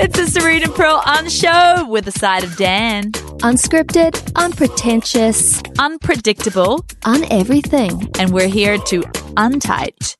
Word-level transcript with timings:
It's 0.00 0.16
the 0.16 0.26
Serena 0.26 0.68
Pearl 0.68 1.02
Unshow 1.06 1.88
with 1.88 2.06
a 2.06 2.12
side 2.12 2.44
of 2.44 2.56
Dan. 2.56 3.12
Unscripted, 3.42 4.32
unpretentious, 4.36 5.62
Unpredictable, 5.78 6.84
on 7.04 7.24
everything. 7.32 8.08
and 8.18 8.32
we're 8.32 8.48
here 8.48 8.78
to 8.78 9.02
untight 9.36 10.16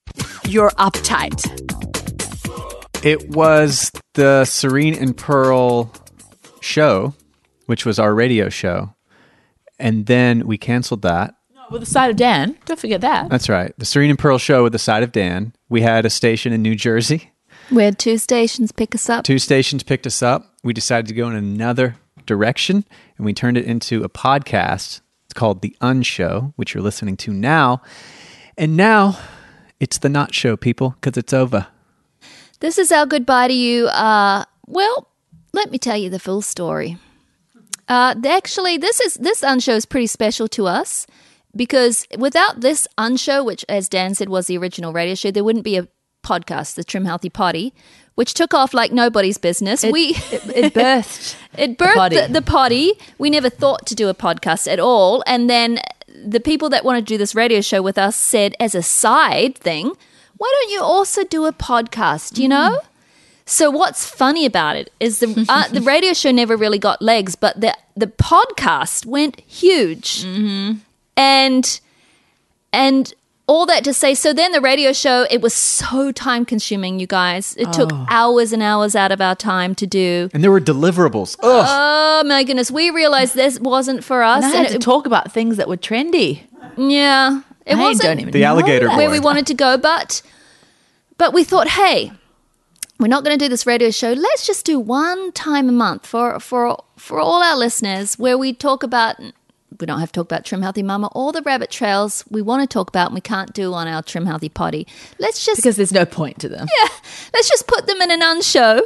your 0.49 0.71
uptight. 0.73 1.45
It 3.05 3.31
was 3.31 3.93
the 4.15 4.45
Serene 4.45 4.95
and 4.95 5.17
Pearl 5.17 5.93
show, 6.61 7.15
which 7.67 7.87
was 7.87 7.99
our 7.99 8.15
radio 8.15 8.49
show. 8.49 8.95
And 9.79 10.07
then 10.07 10.47
we 10.47 10.59
canceled 10.59 11.03
that. 11.03 11.35
With 11.71 11.83
the 11.83 11.87
side 11.87 12.11
of 12.11 12.17
Dan. 12.17 12.57
Don't 12.65 12.81
forget 12.81 13.03
that. 13.03 13.29
That's 13.29 13.49
right. 13.49 13.73
The 13.79 13.85
Serene 13.85 14.11
and 14.11 14.19
Pearl 14.19 14.39
show 14.39 14.65
with 14.65 14.73
the 14.73 14.79
side 14.79 15.03
of 15.03 15.13
Dan. 15.13 15.53
We 15.69 15.83
had 15.83 16.05
a 16.07 16.11
station 16.11 16.53
in 16.53 16.63
New 16.63 16.75
Jersey. 16.75 17.31
We 17.71 17.83
had 17.83 17.99
two 17.99 18.19
stations 18.19 18.73
pick 18.73 18.95
us 18.95 19.11
up. 19.11 19.25
Two 19.25 19.39
stations 19.39 19.83
picked 19.83 20.07
us 20.07 20.23
up. 20.23 20.55
We 20.63 20.73
decided 20.73 21.07
to 21.09 21.15
go 21.15 21.29
in 21.29 21.37
another 21.37 21.97
direction 22.27 22.85
and 23.17 23.27
we 23.27 23.35
turned 23.35 23.57
it 23.57 23.65
into 23.65 24.05
a 24.05 24.09
podcast. 24.09 25.01
It's 25.27 25.35
called 25.35 25.61
The 25.61 25.77
Unshow, 25.81 26.53
which 26.57 26.75
you're 26.75 26.83
listening 26.83 27.17
to 27.19 27.33
now. 27.33 27.83
And 28.57 28.77
now 28.77 29.19
it's 29.81 29.99
the 29.99 30.09
Not 30.09 30.35
Show, 30.35 30.57
people, 30.57 30.97
because 31.01 31.19
it's 31.19 31.33
over. 31.33 31.67
This 32.61 32.79
is 32.79 32.91
our 32.91 33.07
goodbye 33.07 33.49
to 33.49 33.55
you. 33.55 33.87
Uh, 33.89 34.45
well, 34.67 35.09
let 35.53 35.71
me 35.71 35.79
tell 35.79 35.97
you 35.97 36.11
the 36.11 36.19
full 36.19 36.43
story. 36.43 36.99
Uh, 37.87 38.15
actually, 38.27 38.77
this 38.77 39.01
is 39.01 39.15
this 39.15 39.43
unshow 39.43 39.73
is 39.73 39.87
pretty 39.87 40.07
special 40.07 40.47
to 40.49 40.67
us 40.67 41.07
because 41.57 42.07
without 42.19 42.61
this 42.61 42.87
unshow, 42.99 43.43
which, 43.43 43.65
as 43.69 43.89
Dan 43.89 44.15
said, 44.15 44.29
was 44.29 44.47
the 44.47 44.59
original 44.59 44.93
radio 44.93 45.15
show, 45.15 45.31
there 45.31 45.45
wouldn't 45.45 45.65
be 45.65 45.79
a 45.79 45.89
podcast, 46.29 46.75
the 46.75 46.85
Trim 46.85 47.05
Healthy 47.05 47.31
Potty, 47.31 47.73
which 48.15 48.35
took 48.35 48.53
off 48.53 48.75
like 48.75 48.91
nobody's 48.93 49.39
business. 49.39 49.85
we 49.85 50.11
It 50.63 50.75
birthed. 50.75 51.37
it 51.65 51.79
birthed 51.79 51.95
potty. 51.95 52.17
the, 52.21 52.29
the 52.39 52.43
potty. 52.43 52.93
We 53.19 53.31
never 53.31 53.51
thought 53.51 53.87
to 53.87 53.95
do 53.95 54.09
a 54.09 54.15
podcast 54.15 54.71
at 54.71 54.81
all. 54.81 55.23
And 55.27 55.49
then 55.49 55.81
the 56.35 56.41
people 56.41 56.69
that 56.71 56.85
wanted 56.85 57.07
to 57.07 57.15
do 57.15 57.19
this 57.19 57.35
radio 57.35 57.61
show 57.61 57.81
with 57.83 57.99
us 57.99 58.17
said, 58.17 58.55
as 58.61 58.75
a 58.75 58.83
side 58.83 59.57
thing, 59.57 59.93
why 60.37 60.49
don't 60.61 60.71
you 60.73 60.83
also 60.83 61.25
do 61.25 61.47
a 61.47 61.53
podcast? 61.53 62.39
You 62.39 62.49
know? 62.49 62.81
So 63.47 63.71
what's 63.71 64.05
funny 64.05 64.45
about 64.45 64.77
it 64.77 64.93
is 65.01 65.21
the 65.21 65.47
uh, 65.49 65.69
the 65.69 65.81
radio 65.81 66.13
show 66.13 66.31
never 66.31 66.55
really 66.57 66.79
got 66.79 67.01
legs, 67.01 67.35
but 67.35 67.59
the 67.61 67.75
the 67.97 68.07
podcast 68.07 69.07
went 69.07 69.41
huge, 69.41 70.25
and 71.17 71.81
and 72.73 73.15
all 73.49 73.67
that 73.67 73.83
to 73.85 73.93
say. 73.93 74.15
So 74.15 74.33
then 74.33 74.53
the 74.53 74.61
radio 74.61 74.93
show 74.93 75.27
it 75.31 75.41
was 75.41 75.55
so 75.55 76.13
time 76.13 76.45
consuming, 76.45 77.01
you 77.01 77.09
guys. 77.09 77.57
It 77.57 77.73
took 77.73 77.91
oh. 77.93 78.07
hours 78.09 78.53
and 78.53 78.63
hours 78.63 78.95
out 78.95 79.11
of 79.11 79.21
our 79.21 79.35
time 79.35 79.75
to 79.77 79.87
do. 79.87 80.29
And 80.33 80.45
there 80.45 80.53
were 80.53 80.61
deliverables. 80.61 81.37
Ugh. 81.43 81.67
Oh 81.69 82.23
my 82.27 82.45
goodness, 82.45 82.71
we 82.71 82.91
realized 82.91 83.35
this 83.35 83.59
wasn't 83.59 84.05
for 84.05 84.23
us. 84.23 84.45
And 84.45 84.53
I 84.53 84.57
had 84.57 84.67
and 84.67 84.69
to 84.69 84.75
it- 84.77 84.83
talk 84.83 85.07
about 85.07 85.33
things 85.33 85.57
that 85.57 85.69
were 85.69 85.77
trendy. 85.77 86.43
yeah, 86.77 87.41
it 87.67 87.77
I 87.77 87.81
wasn't 87.81 88.03
don't 88.03 88.21
even 88.21 88.33
The 88.33 88.45
alligator 88.45 88.89
where 88.89 89.11
we 89.11 89.19
wanted 89.19 89.47
to 89.49 89.55
go, 89.55 89.77
but 89.77 90.23
but 91.17 91.33
we 91.33 91.43
thought, 91.43 91.69
hey, 91.69 92.13
we're 93.01 93.09
not 93.09 93.25
going 93.25 93.37
to 93.37 93.45
do 93.45 93.49
this 93.49 93.67
radio 93.67 93.91
show. 93.91 94.13
Let's 94.13 94.47
just 94.47 94.65
do 94.65 94.79
one 94.79 95.33
time 95.33 95.69
a 95.69 95.73
month 95.73 96.07
for 96.07 96.39
for 96.39 96.85
for 96.97 97.19
all 97.19 97.43
our 97.43 97.57
listeners, 97.57 98.19
where 98.19 98.37
we 98.37 98.53
talk 98.53 98.83
about. 98.83 99.17
We 99.81 99.87
don't 99.87 100.01
have 100.01 100.11
to 100.13 100.21
talk 100.21 100.27
about 100.27 100.45
Trim 100.45 100.63
Healthy 100.63 100.83
Mama 100.83 101.09
or 101.15 101.33
the 101.33 101.43
rabbit 101.43 101.71
trails 101.71 102.25
we 102.31 102.43
want 102.43 102.63
to 102.63 102.73
talk 102.73 102.89
about 102.89 103.09
and 103.09 103.15
we 103.15 103.21
can't 103.21 103.53
do 103.53 103.75
on 103.75 103.87
our 103.87 104.03
Trim 104.03 104.27
Healthy 104.27 104.49
Potty. 104.49 104.87
Let's 105.19 105.45
just 105.45 105.59
Because 105.59 105.77
there's 105.77 105.93
no 105.93 106.07
point 106.07 106.39
to 106.41 106.49
them. 106.49 106.67
Yeah, 106.81 106.89
let's 107.35 107.49
just 107.49 107.67
put 107.67 107.87
them 107.87 108.01
in 108.01 108.11
an 108.11 108.23
unshow 108.23 108.81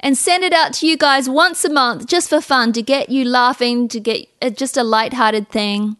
and 0.00 0.16
send 0.16 0.42
it 0.42 0.52
out 0.52 0.72
to 0.74 0.86
you 0.86 0.96
guys 0.96 1.28
once 1.28 1.64
a 1.64 1.70
month 1.70 2.06
just 2.06 2.28
for 2.28 2.40
fun 2.40 2.72
to 2.72 2.82
get 2.82 3.10
you 3.10 3.24
laughing 3.24 3.86
to 3.88 4.00
get 4.00 4.26
uh, 4.42 4.50
just 4.50 4.76
a 4.76 4.82
light-hearted 4.82 5.48
thing 5.50 5.96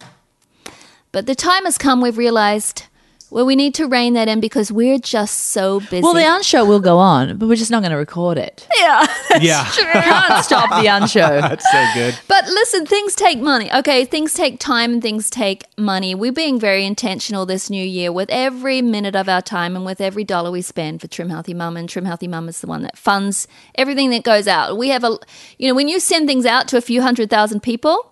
but 1.12 1.26
the 1.26 1.34
time 1.34 1.64
has 1.64 1.76
come 1.78 2.00
we've 2.00 2.18
realized 2.18 2.86
well 3.30 3.46
we 3.46 3.56
need 3.56 3.74
to 3.74 3.86
rein 3.86 4.14
that 4.14 4.28
in 4.28 4.40
because 4.40 4.70
we're 4.72 4.98
just 4.98 5.38
so 5.48 5.80
busy 5.80 6.02
Well, 6.02 6.14
the 6.14 6.24
unshow 6.24 6.64
will 6.64 6.80
go 6.80 6.98
on, 6.98 7.38
but 7.38 7.48
we're 7.48 7.56
just 7.56 7.70
not 7.70 7.80
going 7.80 7.92
to 7.92 7.96
record 7.96 8.38
it. 8.38 8.66
yeah 8.78 9.06
yeah. 9.40 9.64
Can't 9.70 10.44
stop 10.44 10.82
the 10.82 10.88
unshow. 10.88 11.40
That's 11.40 11.70
so 11.70 11.86
good. 11.94 12.18
But 12.28 12.44
listen, 12.46 12.86
things 12.86 13.14
take 13.14 13.38
money. 13.38 13.72
Okay, 13.72 14.04
things 14.04 14.34
take 14.34 14.58
time 14.58 14.92
and 14.94 15.02
things 15.02 15.30
take 15.30 15.64
money. 15.78 16.14
We're 16.14 16.32
being 16.32 16.58
very 16.58 16.84
intentional 16.84 17.46
this 17.46 17.70
new 17.70 17.84
year 17.84 18.10
with 18.12 18.28
every 18.30 18.82
minute 18.82 19.14
of 19.14 19.28
our 19.28 19.42
time 19.42 19.76
and 19.76 19.84
with 19.84 20.00
every 20.00 20.24
dollar 20.24 20.50
we 20.50 20.62
spend 20.62 21.00
for 21.00 21.06
Trim 21.06 21.28
Healthy 21.30 21.54
Mum. 21.54 21.76
And 21.76 21.88
Trim 21.88 22.04
Healthy 22.04 22.28
Mum 22.28 22.48
is 22.48 22.60
the 22.60 22.66
one 22.66 22.82
that 22.82 22.98
funds 22.98 23.46
everything 23.76 24.10
that 24.10 24.24
goes 24.24 24.48
out. 24.48 24.76
We 24.76 24.88
have 24.88 25.04
a, 25.04 25.16
you 25.58 25.68
know, 25.68 25.74
when 25.74 25.88
you 25.88 26.00
send 26.00 26.28
things 26.28 26.44
out 26.46 26.66
to 26.68 26.76
a 26.76 26.80
few 26.80 27.02
hundred 27.02 27.30
thousand 27.30 27.60
people, 27.62 28.10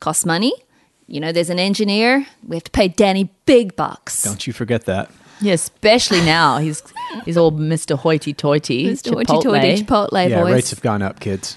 costs 0.00 0.26
money. 0.26 0.52
You 1.06 1.20
know, 1.20 1.32
there's 1.32 1.50
an 1.50 1.58
engineer. 1.58 2.26
We 2.46 2.56
have 2.56 2.64
to 2.64 2.70
pay 2.70 2.88
Danny 2.88 3.30
big 3.46 3.76
bucks. 3.76 4.22
Don't 4.22 4.46
you 4.46 4.52
forget 4.52 4.84
that. 4.86 5.10
Yeah, 5.40 5.52
especially 5.54 6.20
now. 6.22 6.58
He's 6.58 6.82
he's 7.24 7.36
all 7.36 7.52
Mr. 7.52 7.98
Hoity-toity. 7.98 8.86
Mr. 8.86 9.12
Hoity-toity 9.14 9.82
Chipotle 9.82 10.28
yeah, 10.30 10.40
voice. 10.42 10.52
rates 10.54 10.70
have 10.70 10.80
gone 10.80 11.02
up, 11.02 11.20
kids. 11.20 11.56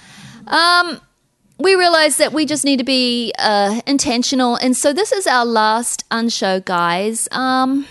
we 1.59 1.75
realize 1.75 2.17
that 2.17 2.33
we 2.33 2.45
just 2.45 2.65
need 2.65 2.77
to 2.77 2.83
be 2.83 3.33
uh, 3.39 3.79
intentional, 3.87 4.55
and 4.57 4.75
so 4.75 4.93
this 4.93 5.11
is 5.11 5.25
our 5.27 5.45
last 5.45 6.03
unshow, 6.11 6.59
guys. 6.59 7.27
Um, 7.31 7.85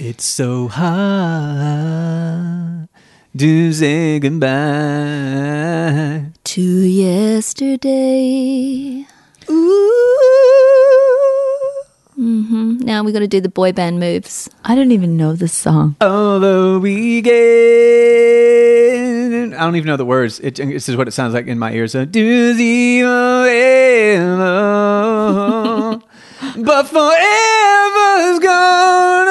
It's 0.00 0.24
so 0.24 0.68
hard 0.68 1.68
to 3.36 3.72
say 3.72 4.18
goodbye. 4.20 4.50
to 6.44 6.62
yesterday. 6.62 8.24
Hmm 12.14 12.76
Now 12.80 13.02
we 13.02 13.12
got 13.12 13.18
to 13.20 13.26
do 13.28 13.40
the 13.40 13.48
boy 13.48 13.72
band 13.72 13.98
moves. 13.98 14.48
I 14.64 14.74
don't 14.74 14.92
even 14.92 15.16
know 15.16 15.32
this 15.34 15.52
song. 15.52 15.96
Although 16.00 16.78
we 16.78 17.20
get, 17.22 17.34
I 19.54 19.58
don't 19.64 19.76
even 19.76 19.86
know 19.88 19.96
the 19.96 20.04
words. 20.04 20.38
It, 20.40 20.56
this 20.56 20.88
is 20.88 20.96
what 20.96 21.08
it 21.08 21.12
sounds 21.12 21.34
like 21.34 21.46
in 21.46 21.58
my 21.58 21.72
ears. 21.72 21.92
Do 21.92 22.54
the 22.54 23.00
forever, 24.14 26.00
but 26.62 26.86
forever's 26.86 28.38
gone 28.38 29.28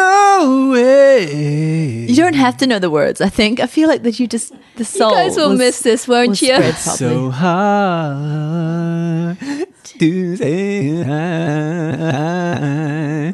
away. 0.72 2.06
You 2.08 2.16
don't 2.16 2.36
have 2.36 2.58
to 2.58 2.68
know 2.68 2.80
the 2.80 2.90
words. 2.90 3.22
I 3.22 3.30
think 3.30 3.60
I 3.62 3.68
feel 3.68 3.88
like 3.88 4.04
that 4.04 4.20
you 4.20 4.28
just 4.28 4.54
the 4.76 4.84
soul. 4.86 5.10
you 5.12 5.16
guys 5.16 5.38
will 5.38 5.50
was- 5.52 5.60
miss 5.60 5.80
this, 5.82 6.08
won't 6.08 6.42
you? 6.42 6.54
spread 6.56 6.76
So 6.76 7.32
properly. 7.32 7.44
Hard 10.00 10.00
to 10.00 10.36
say 10.38 11.04
hi. 11.04 13.34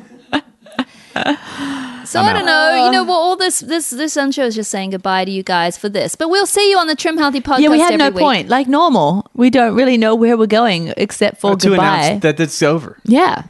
So 2.06 2.20
I'm 2.20 2.25
I 2.25 2.34
don't 2.34 2.42
out. 2.42 2.46
know. 2.46 2.86
You 2.86 2.92
know, 2.92 3.03
well, 3.03 3.18
all 3.18 3.36
this 3.36 3.59
this 3.59 3.92
this 3.92 4.18
unshow 4.18 4.46
is 4.46 4.56
just 4.56 4.72
saying 4.72 4.92
goodbye 4.92 5.25
to 5.25 5.31
you 5.31 5.44
guys 5.44 5.78
for 5.78 5.90
this. 5.90 6.16
But 6.16 6.30
we'll 6.30 6.48
see 6.48 6.72
you 6.72 6.78
on 6.80 6.88
the 6.88 6.95
Trim 6.95 7.18
Healthy 7.18 7.42
podcast. 7.42 7.60
Yeah, 7.60 7.69
we 7.69 7.80
had 7.80 7.94
every 7.94 7.98
no 8.06 8.10
week. 8.10 8.24
point. 8.24 8.50
Like 8.50 8.68
normal, 8.68 9.30
we 9.36 9.51
don't 9.51 9.75
really 9.75 9.98
know 9.98 10.16
where 10.16 10.36
we're 10.36 10.48
going 10.48 10.92
except 10.98 11.39
for 11.39 11.56
to 11.56 11.69
goodbye. 11.69 12.04
announce 12.06 12.24
that 12.24 12.39
it's 12.39 12.63
over. 12.63 12.98
yeah, 13.06 13.44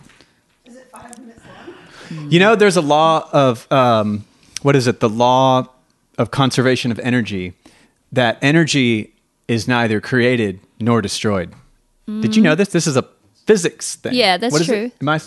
You 2.27 2.39
know, 2.39 2.55
there's 2.55 2.75
a 2.75 2.81
law 2.81 3.29
of 3.31 3.71
um, 3.71 4.25
what 4.61 4.75
is 4.75 4.87
it? 4.87 4.99
The 4.99 5.09
law 5.09 5.69
of 6.17 6.31
conservation 6.31 6.91
of 6.91 6.99
energy. 6.99 7.53
That 8.11 8.37
energy 8.41 9.13
is 9.47 9.67
neither 9.69 10.01
created 10.01 10.59
nor 10.81 11.01
destroyed. 11.01 11.53
Did 12.21 12.35
you 12.35 12.41
know 12.41 12.55
this? 12.55 12.69
This 12.69 12.87
is 12.87 12.97
a 12.97 13.05
physics 13.45 13.95
thing. 13.95 14.13
Yeah, 14.13 14.37
that's 14.37 14.51
What 14.53 14.61
is 14.61 14.69
it? 14.69 14.71
true. 14.71 14.91
Am 15.01 15.09
I? 15.09 15.19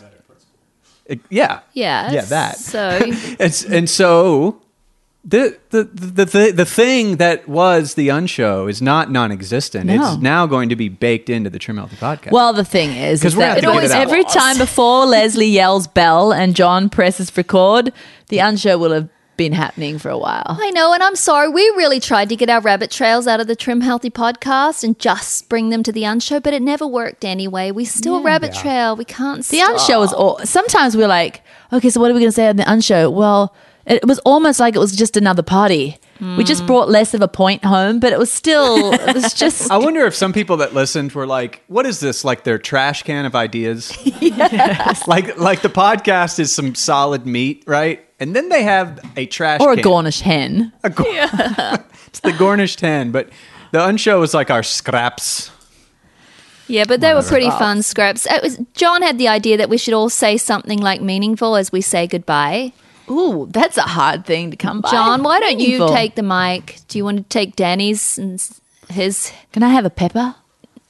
It- 1.06 1.20
yeah. 1.31 1.61
Yeah. 1.73 2.12
Yeah, 2.12 2.25
that. 2.26 2.56
So 2.58 2.99
It's 3.40 3.64
and 3.64 3.88
so 3.90 4.61
the 5.25 5.56
the 5.70 5.84
the 5.84 6.25
the, 6.25 6.50
the 6.52 6.64
thing 6.64 7.17
that 7.17 7.49
was 7.49 7.94
the 7.94 8.08
unshow 8.08 8.67
is 8.69 8.81
not 8.82 9.11
non-existent. 9.11 9.87
No. 9.87 9.94
It's 10.14 10.23
now 10.23 10.46
going 10.46 10.69
to 10.69 10.76
be 10.76 10.88
baked 10.88 11.29
into 11.31 11.50
the 11.50 11.58
Trim 11.58 11.76
Healthy 11.76 11.96
podcast. 11.96 12.32
Well, 12.32 12.52
the 12.52 12.64
thing 12.64 12.90
is, 12.90 13.23
'Cause 13.23 13.32
is 13.32 13.37
we're 13.37 13.43
that 13.43 13.62
gonna 13.62 13.75
have 13.75 13.82
to 13.82 13.88
get 13.88 13.96
it 13.99 14.02
every 14.02 14.25
time 14.25 14.58
before 14.58 15.06
Leslie 15.06 15.46
yells 15.46 15.87
bell 15.87 16.32
and 16.32 16.55
John 16.56 16.88
presses 16.88 17.37
record, 17.37 17.93
the 18.29 18.38
unshow 18.38 18.79
will 18.79 18.93
have 18.93 19.08
been 19.37 19.52
happening 19.52 19.99
for 19.99 20.08
a 20.11 20.19
while. 20.19 20.58
I 20.61 20.70
know, 20.70 20.93
and 20.93 21.02
I'm 21.02 21.17
sorry. 21.17 21.49
We 21.49 21.62
really 21.70 22.00
tried 22.00 22.29
to 22.29 22.37
get 22.37 22.50
our 22.50 22.61
rabbit 22.61 22.90
trails 22.90 23.26
out 23.26 23.40
of 23.40 23.46
the 23.46 23.56
Trim 23.56 23.81
Healthy 23.81 24.11
podcast 24.11 24.84
and 24.84 24.99
just 24.99 25.49
bring 25.49 25.70
them 25.70 25.82
to 25.82 25.93
the 25.93 26.05
unshow, 26.05 26.40
but 26.40 26.55
it 26.55 26.62
never 26.62 26.87
worked 26.87 27.25
anyway. 27.25 27.70
We 27.70 27.84
still 27.84 28.23
rabbit 28.23 28.55
trail. 28.55 28.96
We 28.96 29.05
can't 29.05 29.44
The 29.44 29.58
stop. 29.58 29.73
unshow 29.73 30.02
is 30.02 30.12
all. 30.12 30.38
Sometimes 30.44 30.96
we're 30.96 31.08
like, 31.08 31.43
okay, 31.73 31.90
so 31.90 32.00
what 32.00 32.11
are 32.11 32.14
we 32.14 32.20
going 32.20 32.29
to 32.29 32.34
say 32.34 32.49
on 32.49 32.56
the 32.56 32.70
unshow? 32.70 33.11
Well, 33.11 33.55
it 33.87 34.06
was 34.06 34.19
almost 34.20 34.61
like 34.61 34.76
it 34.76 34.79
was 34.79 34.94
just 34.94 35.17
another 35.17 35.43
party. 35.43 35.99
We 36.37 36.44
just 36.44 36.61
hmm. 36.61 36.69
brought 36.69 36.88
less 36.88 37.14
of 37.14 37.20
a 37.20 37.26
point 37.26 37.64
home, 37.64 37.99
but 37.99 38.12
it 38.12 38.19
was 38.19 38.31
still. 38.31 38.93
It 38.93 39.12
was 39.12 39.34
just. 39.34 39.69
I 39.73 39.79
wonder 39.79 40.06
if 40.06 40.14
some 40.14 40.32
people 40.32 40.58
that 40.58 40.73
listened 40.73 41.11
were 41.12 41.26
like, 41.26 41.64
"What 41.67 41.84
is 41.84 41.99
this? 41.99 42.25
Like 42.25 42.44
their 42.44 42.58
trash 42.58 43.02
can 43.02 43.25
of 43.25 43.34
ideas?" 43.34 43.90
like 45.08 45.37
like 45.37 45.62
the 45.62 45.69
podcast 45.69 46.38
is 46.38 46.52
some 46.52 46.76
solid 46.76 47.26
meat, 47.26 47.64
right? 47.67 48.06
And 48.23 48.37
then 48.37 48.51
they 48.51 48.63
have 48.63 49.01
a 49.17 49.27
trash 49.27 49.61
or 49.61 49.73
a 49.73 49.75
can. 49.75 49.83
Cornish 49.83 50.21
hen. 50.21 50.73
A 50.85 50.91
Gor- 50.91 51.07
it's 52.07 52.21
the 52.21 52.33
Cornish 52.33 52.79
hen, 52.79 53.11
but 53.11 53.29
the 53.73 53.85
unshow 53.85 54.21
was 54.21 54.33
like 54.33 54.49
our 54.49 54.63
scraps. 54.63 55.51
Yeah, 56.69 56.85
but 56.87 57.01
they 57.01 57.13
were 57.15 57.23
pretty 57.25 57.51
fun 57.51 57.83
scraps. 57.83 58.25
It 58.31 58.41
was, 58.41 58.59
John 58.75 59.03
had 59.03 59.19
the 59.19 59.27
idea 59.27 59.57
that 59.57 59.69
we 59.69 59.77
should 59.77 59.93
all 59.93 60.09
say 60.09 60.37
something 60.37 60.79
like 60.79 61.01
meaningful 61.03 61.57
as 61.57 61.73
we 61.73 61.81
say 61.81 62.07
goodbye. 62.07 62.73
Ooh, 63.11 63.49
that's 63.51 63.77
a 63.77 63.83
hard 63.83 64.25
thing 64.25 64.53
to 64.53 64.57
come 64.57 64.81
by. 64.83 64.91
John, 64.93 65.25
why 65.25 65.41
don't 65.41 65.59
you 65.59 65.89
take 65.89 66.15
the 66.15 66.23
mic? 66.23 66.79
Do 66.87 66.99
you 66.99 67.05
want 67.05 67.17
to 67.19 67.25
take 67.25 67.57
Danny's 67.57 68.17
and 68.19 68.41
his? 68.89 69.33
Can 69.53 69.65
I 69.65 69.71
have 69.71 69.85
a 69.85 69.91
pepper? 69.91 70.37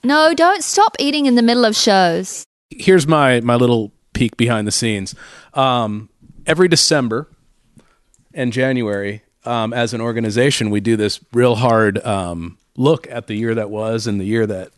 No, 0.05 0.35
don't 0.35 0.63
stop 0.63 0.97
eating 1.01 1.25
in 1.25 1.35
the 1.35 1.43
middle 1.43 1.65
of 1.65 1.75
shows. 1.75 2.45
here's 2.71 3.07
my 3.07 3.41
my 3.41 3.55
little 3.55 3.91
peek 4.13 4.37
behind 4.37 4.67
the 4.67 4.73
scenes. 4.73 5.15
Um, 5.55 6.11
every 6.47 6.69
December 6.69 7.29
and 8.35 8.53
January, 8.53 9.23
um, 9.45 9.73
as 9.73 9.93
an 9.93 10.01
organization, 10.01 10.71
we 10.71 10.81
do 10.81 10.97
this 10.97 11.21
real 11.33 11.57
hard 11.57 12.05
um, 12.07 12.59
look 12.77 13.07
at 13.11 13.27
the 13.27 13.35
year 13.35 13.55
that 13.55 13.71
was 13.71 14.07
and 14.07 14.21
the 14.21 14.25
year 14.25 14.47
that 14.47 14.71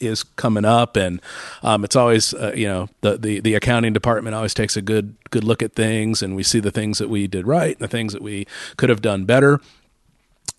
is 0.00 0.22
coming 0.22 0.64
up, 0.64 0.96
and 0.96 1.20
um, 1.62 1.84
it's 1.84 1.96
always 1.96 2.34
uh, 2.34 2.52
you 2.54 2.66
know 2.66 2.88
the, 3.00 3.16
the 3.16 3.40
the 3.40 3.54
accounting 3.54 3.92
department 3.92 4.34
always 4.34 4.54
takes 4.54 4.76
a 4.76 4.82
good 4.82 5.16
good 5.30 5.44
look 5.44 5.62
at 5.62 5.74
things, 5.74 6.22
and 6.22 6.36
we 6.36 6.42
see 6.42 6.60
the 6.60 6.70
things 6.70 6.98
that 6.98 7.08
we 7.08 7.26
did 7.26 7.46
right, 7.46 7.76
and 7.76 7.80
the 7.80 7.88
things 7.88 8.12
that 8.12 8.22
we 8.22 8.46
could 8.76 8.88
have 8.88 9.02
done 9.02 9.24
better. 9.24 9.60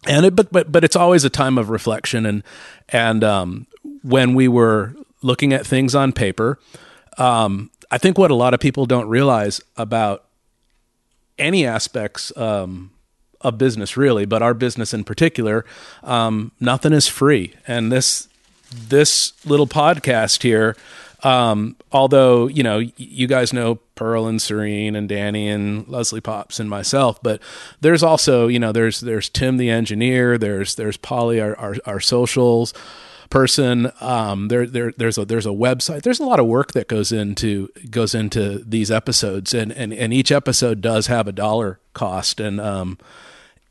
And 0.08 0.26
it, 0.26 0.36
but 0.36 0.52
but 0.52 0.72
but 0.72 0.84
it's 0.84 0.96
always 0.96 1.24
a 1.24 1.30
time 1.30 1.58
of 1.58 1.70
reflection. 1.70 2.26
And 2.26 2.44
and 2.90 3.24
um, 3.24 3.68
when 4.04 4.34
we 4.34 4.48
were 4.48 4.96
looking 5.22 5.54
at 5.54 5.66
things 5.66 5.96
on 5.96 6.14
paper, 6.14 6.60
um, 7.18 7.72
I 7.92 7.98
think 7.98 8.18
what 8.18 8.32
a 8.32 8.36
lot 8.36 8.54
of 8.54 8.60
people 8.60 8.86
don't 8.86 9.08
realize 9.08 9.62
about 9.76 10.26
any 11.40 11.66
aspects 11.66 12.36
um, 12.38 12.92
of 13.42 13.58
business 13.58 13.98
really, 13.98 14.26
but 14.26 14.42
our 14.42 14.54
business 14.54 14.94
in 14.94 15.04
particular, 15.04 15.66
um, 16.04 16.52
nothing 16.60 16.94
is 16.94 17.08
free, 17.08 17.54
and 17.68 17.92
this 17.92 18.28
this 18.72 19.34
little 19.46 19.68
podcast 19.68 20.44
here. 20.44 20.76
Um, 21.22 21.76
although 21.92 22.48
you 22.48 22.64
know 22.64 22.80
you 22.80 23.28
guys 23.28 23.52
know 23.52 23.76
Pearl 23.96 24.28
and 24.28 24.42
Serene 24.42 24.96
and 24.96 25.10
Danny 25.10 25.50
and 25.50 25.88
Leslie 25.88 26.22
Pops 26.22 26.60
and 26.60 26.70
myself, 26.70 27.22
but 27.22 27.42
there's 27.82 28.04
also 28.04 28.48
you 28.48 28.60
know 28.60 28.72
there's 28.72 29.02
there's 29.02 29.30
Tim 29.30 29.58
the 29.58 29.70
engineer, 29.70 30.38
there's 30.38 30.76
there's 30.76 30.98
Polly 30.98 31.42
our 31.42 31.58
our, 31.58 31.76
our 31.86 32.00
socials 32.00 32.74
person. 33.30 33.92
Um, 34.02 34.48
there 34.48 34.66
there 34.66 34.94
there's 34.98 35.18
a 35.18 35.26
there's 35.26 35.46
a 35.46 35.50
website. 35.50 36.02
There's 36.04 36.20
a 36.20 36.26
lot 36.26 36.40
of 36.40 36.48
work 36.48 36.74
that 36.74 36.88
goes 36.88 37.12
into 37.12 37.70
goes 37.90 38.16
into 38.16 38.64
these 38.66 38.92
episodes, 38.92 39.54
and 39.54 39.72
and 39.72 39.94
and 39.94 40.14
each 40.14 40.32
episode 40.32 40.82
does 40.82 41.08
have 41.08 41.28
a 41.28 41.32
dollar 41.32 41.80
cost, 41.94 42.40
and 42.40 42.60
um 42.60 42.98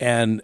and 0.00 0.42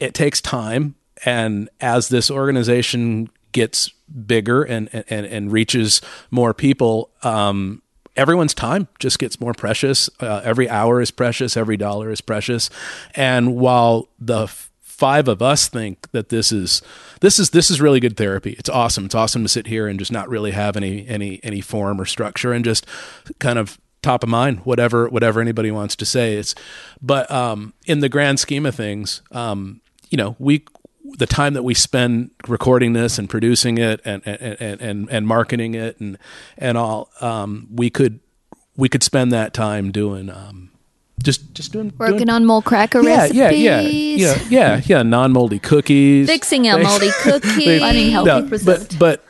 it 0.00 0.14
takes 0.14 0.40
time 0.40 0.94
and 1.24 1.68
as 1.80 2.08
this 2.08 2.30
organization 2.30 3.28
gets 3.52 3.90
bigger 4.26 4.62
and 4.62 4.88
and 5.08 5.26
and 5.26 5.52
reaches 5.52 6.00
more 6.30 6.52
people 6.52 7.10
um 7.22 7.80
everyone's 8.16 8.54
time 8.54 8.88
just 8.98 9.18
gets 9.18 9.40
more 9.40 9.54
precious 9.54 10.10
uh, 10.20 10.40
every 10.44 10.68
hour 10.68 11.00
is 11.00 11.10
precious 11.10 11.56
every 11.56 11.76
dollar 11.76 12.10
is 12.10 12.20
precious 12.20 12.68
and 13.14 13.56
while 13.56 14.08
the 14.18 14.42
f- 14.42 14.70
five 14.94 15.26
of 15.26 15.42
us 15.42 15.66
think 15.68 16.08
that 16.12 16.28
this 16.28 16.52
is 16.52 16.80
this 17.20 17.40
is 17.40 17.50
this 17.50 17.68
is 17.68 17.80
really 17.80 17.98
good 17.98 18.16
therapy. 18.16 18.54
It's 18.58 18.68
awesome. 18.68 19.06
It's 19.06 19.14
awesome 19.14 19.42
to 19.42 19.48
sit 19.48 19.66
here 19.66 19.88
and 19.88 19.98
just 19.98 20.12
not 20.12 20.28
really 20.28 20.52
have 20.52 20.76
any 20.76 21.06
any 21.08 21.40
any 21.42 21.60
form 21.60 22.00
or 22.00 22.04
structure 22.04 22.52
and 22.52 22.64
just 22.64 22.86
kind 23.40 23.58
of 23.58 23.78
top 24.02 24.22
of 24.22 24.28
mind 24.28 24.60
whatever 24.60 25.08
whatever 25.08 25.40
anybody 25.40 25.72
wants 25.72 25.96
to 25.96 26.06
say. 26.06 26.36
It's 26.36 26.54
but 27.02 27.28
um 27.30 27.74
in 27.86 28.00
the 28.00 28.08
grand 28.08 28.38
scheme 28.38 28.66
of 28.66 28.76
things 28.76 29.20
um 29.32 29.80
you 30.10 30.16
know 30.16 30.36
we 30.38 30.64
the 31.18 31.26
time 31.26 31.54
that 31.54 31.64
we 31.64 31.74
spend 31.74 32.30
recording 32.46 32.92
this 32.92 33.18
and 33.18 33.28
producing 33.28 33.78
it 33.78 34.00
and 34.04 34.22
and 34.24 34.80
and 34.80 35.10
and, 35.10 35.26
marketing 35.26 35.74
it 35.74 35.98
and 35.98 36.18
and 36.56 36.78
all 36.78 37.10
um 37.20 37.66
we 37.72 37.90
could 37.90 38.20
we 38.76 38.88
could 38.88 39.02
spend 39.02 39.32
that 39.32 39.52
time 39.52 39.90
doing 39.90 40.30
um 40.30 40.70
just 41.24 41.52
just 41.54 41.72
doing 41.72 41.92
Working 41.98 42.18
doing, 42.18 42.30
on 42.30 42.44
more 42.44 42.62
cracker 42.62 43.02
yeah, 43.02 43.22
recipes. 43.22 43.36
yeah, 43.38 43.50
yeah, 43.50 43.80
yeah, 43.80 44.40
yeah, 44.48 44.80
yeah, 44.84 45.02
non-moldy 45.02 45.58
cookies, 45.58 46.28
Fixing 46.28 46.62
moldy 46.62 47.10
cookies. 47.22 47.80
Finding 47.80 48.10
healthy 48.10 48.30
no, 48.30 48.58
but 48.64 48.96
but 48.98 49.24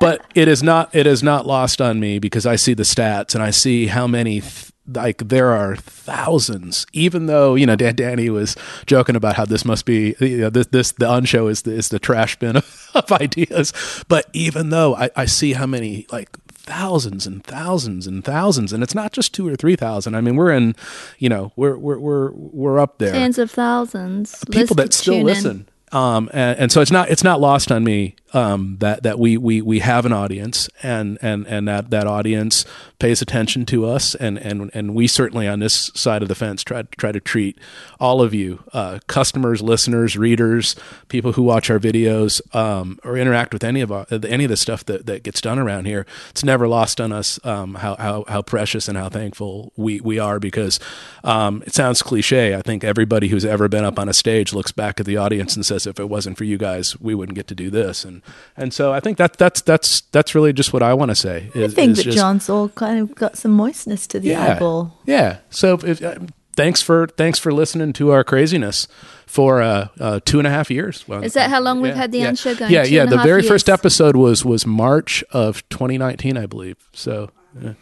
but 0.00 0.24
it 0.34 0.48
is 0.48 0.62
not 0.62 0.94
it 0.94 1.06
is 1.06 1.22
not 1.22 1.46
lost 1.46 1.80
on 1.80 2.00
me 2.00 2.18
because 2.18 2.46
I 2.46 2.56
see 2.56 2.74
the 2.74 2.82
stats 2.82 3.34
and 3.34 3.42
I 3.42 3.50
see 3.50 3.86
how 3.86 4.06
many 4.06 4.40
th- 4.40 4.72
like 4.88 5.28
there 5.28 5.50
are 5.50 5.74
thousands 5.76 6.86
even 6.92 7.26
though 7.26 7.54
you 7.56 7.66
know 7.66 7.74
Dan 7.74 7.96
Danny 7.96 8.30
was 8.30 8.54
joking 8.86 9.16
about 9.16 9.34
how 9.34 9.44
this 9.44 9.64
must 9.64 9.84
be 9.84 10.14
you 10.20 10.38
know 10.38 10.50
this 10.50 10.68
this 10.68 10.92
the 10.92 11.06
unshow 11.12 11.48
is 11.48 11.62
the, 11.62 11.72
is 11.72 11.88
the 11.88 11.98
trash 11.98 12.38
bin 12.38 12.56
of, 12.56 12.90
of 12.94 13.10
ideas 13.12 13.72
but 14.08 14.26
even 14.32 14.70
though 14.70 14.94
I, 14.94 15.10
I 15.16 15.24
see 15.24 15.54
how 15.54 15.66
many 15.66 16.06
like 16.12 16.28
thousands 16.66 17.26
and 17.26 17.44
thousands 17.44 18.06
and 18.06 18.24
thousands 18.24 18.72
and 18.72 18.82
it's 18.82 18.94
not 18.94 19.12
just 19.12 19.32
two 19.32 19.48
or 19.48 19.54
three 19.54 19.76
thousand 19.76 20.16
I 20.16 20.20
mean 20.20 20.34
we're 20.36 20.50
in 20.52 20.74
you 21.18 21.28
know 21.28 21.52
we're 21.54 21.76
we're 21.76 21.98
we're 21.98 22.30
we're 22.32 22.78
up 22.80 22.98
there 22.98 23.12
Tens 23.12 23.38
of 23.38 23.50
thousands. 23.50 24.44
people 24.50 24.74
that 24.76 24.92
still 24.92 25.22
listen. 25.22 25.68
Um, 25.92 26.28
and, 26.32 26.58
and 26.58 26.72
so 26.72 26.80
it's 26.80 26.90
not 26.90 27.08
it's 27.10 27.22
not 27.22 27.40
lost 27.40 27.70
on 27.70 27.84
me 27.84 28.16
um, 28.36 28.76
that 28.80 29.02
that 29.02 29.18
we, 29.18 29.38
we 29.38 29.62
we 29.62 29.78
have 29.78 30.04
an 30.04 30.12
audience 30.12 30.68
and 30.82 31.18
and 31.22 31.46
and 31.46 31.66
that 31.66 31.88
that 31.88 32.06
audience 32.06 32.66
pays 32.98 33.22
attention 33.22 33.64
to 33.64 33.86
us 33.86 34.14
and 34.14 34.36
and 34.36 34.70
and 34.74 34.94
we 34.94 35.06
certainly 35.06 35.48
on 35.48 35.60
this 35.60 35.90
side 35.94 36.20
of 36.20 36.28
the 36.28 36.34
fence 36.34 36.62
try 36.62 36.82
try 36.98 37.12
to 37.12 37.20
treat 37.20 37.58
all 37.98 38.20
of 38.20 38.34
you 38.34 38.62
uh, 38.74 38.98
customers, 39.06 39.62
listeners, 39.62 40.18
readers, 40.18 40.76
people 41.08 41.32
who 41.32 41.42
watch 41.42 41.70
our 41.70 41.78
videos 41.78 42.42
um, 42.54 42.98
or 43.04 43.16
interact 43.16 43.54
with 43.54 43.64
any 43.64 43.80
of 43.80 43.90
our, 43.90 44.06
any 44.10 44.44
of 44.44 44.50
the 44.50 44.56
stuff 44.56 44.84
that, 44.84 45.06
that 45.06 45.22
gets 45.22 45.40
done 45.40 45.58
around 45.58 45.86
here. 45.86 46.04
It's 46.28 46.44
never 46.44 46.68
lost 46.68 47.00
on 47.00 47.12
us 47.12 47.40
um, 47.44 47.76
how, 47.76 47.96
how 47.96 48.24
how 48.28 48.42
precious 48.42 48.86
and 48.86 48.98
how 48.98 49.08
thankful 49.08 49.72
we 49.76 50.00
we 50.02 50.18
are 50.18 50.38
because 50.38 50.78
um, 51.24 51.62
it 51.66 51.72
sounds 51.72 52.02
cliche. 52.02 52.54
I 52.54 52.60
think 52.60 52.84
everybody 52.84 53.28
who's 53.28 53.46
ever 53.46 53.66
been 53.66 53.84
up 53.84 53.98
on 53.98 54.10
a 54.10 54.14
stage 54.14 54.52
looks 54.52 54.72
back 54.72 55.00
at 55.00 55.06
the 55.06 55.16
audience 55.16 55.56
and 55.56 55.64
says, 55.64 55.86
"If 55.86 55.98
it 55.98 56.10
wasn't 56.10 56.36
for 56.36 56.44
you 56.44 56.58
guys, 56.58 57.00
we 57.00 57.14
wouldn't 57.14 57.36
get 57.36 57.46
to 57.46 57.54
do 57.54 57.70
this." 57.70 58.04
And 58.04 58.20
and 58.56 58.72
so 58.72 58.92
I 58.92 59.00
think 59.00 59.18
that 59.18 59.36
that's 59.38 59.60
that's 59.62 60.02
that's 60.12 60.34
really 60.34 60.52
just 60.52 60.72
what 60.72 60.82
I 60.82 60.94
want 60.94 61.10
to 61.10 61.14
say. 61.14 61.50
I 61.54 61.58
Is, 61.58 61.74
think 61.74 61.92
is 61.92 61.96
that 61.98 62.04
just- 62.04 62.16
John's 62.18 62.48
all 62.48 62.68
kind 62.70 62.98
of 62.98 63.14
got 63.14 63.36
some 63.36 63.52
moistness 63.52 64.06
to 64.08 64.20
the 64.20 64.28
yeah, 64.28 64.54
eyeball. 64.54 64.96
yeah. 65.06 65.38
So 65.50 65.74
if, 65.84 66.02
uh, 66.02 66.16
thanks 66.56 66.80
for 66.82 67.06
thanks 67.06 67.38
for 67.38 67.52
listening 67.52 67.92
to 67.94 68.10
our 68.12 68.24
craziness 68.24 68.88
for 69.26 69.60
uh, 69.60 69.88
uh, 70.00 70.20
two 70.24 70.38
and 70.38 70.46
a 70.46 70.50
half 70.50 70.70
years. 70.70 71.06
Well, 71.08 71.22
Is 71.22 71.34
that 71.34 71.50
how 71.50 71.60
long 71.60 71.80
we've 71.82 71.94
had 71.94 72.12
the 72.12 72.18
yeah. 72.20 72.28
unshow 72.28 72.54
going? 72.54 72.70
Yeah, 72.72 72.84
Two 72.84 72.94
yeah. 72.94 73.02
and 73.02 73.12
The 73.12 73.16
half 73.18 73.26
very 73.26 73.42
years. 73.42 73.48
first 73.50 73.68
episode 73.68 74.16
was 74.16 74.44
was 74.44 74.64
March 74.66 75.22
of 75.32 75.68
2019, 75.68 76.36
I 76.38 76.46
believe. 76.46 76.76
So 76.92 77.30
yeah. 77.60 77.74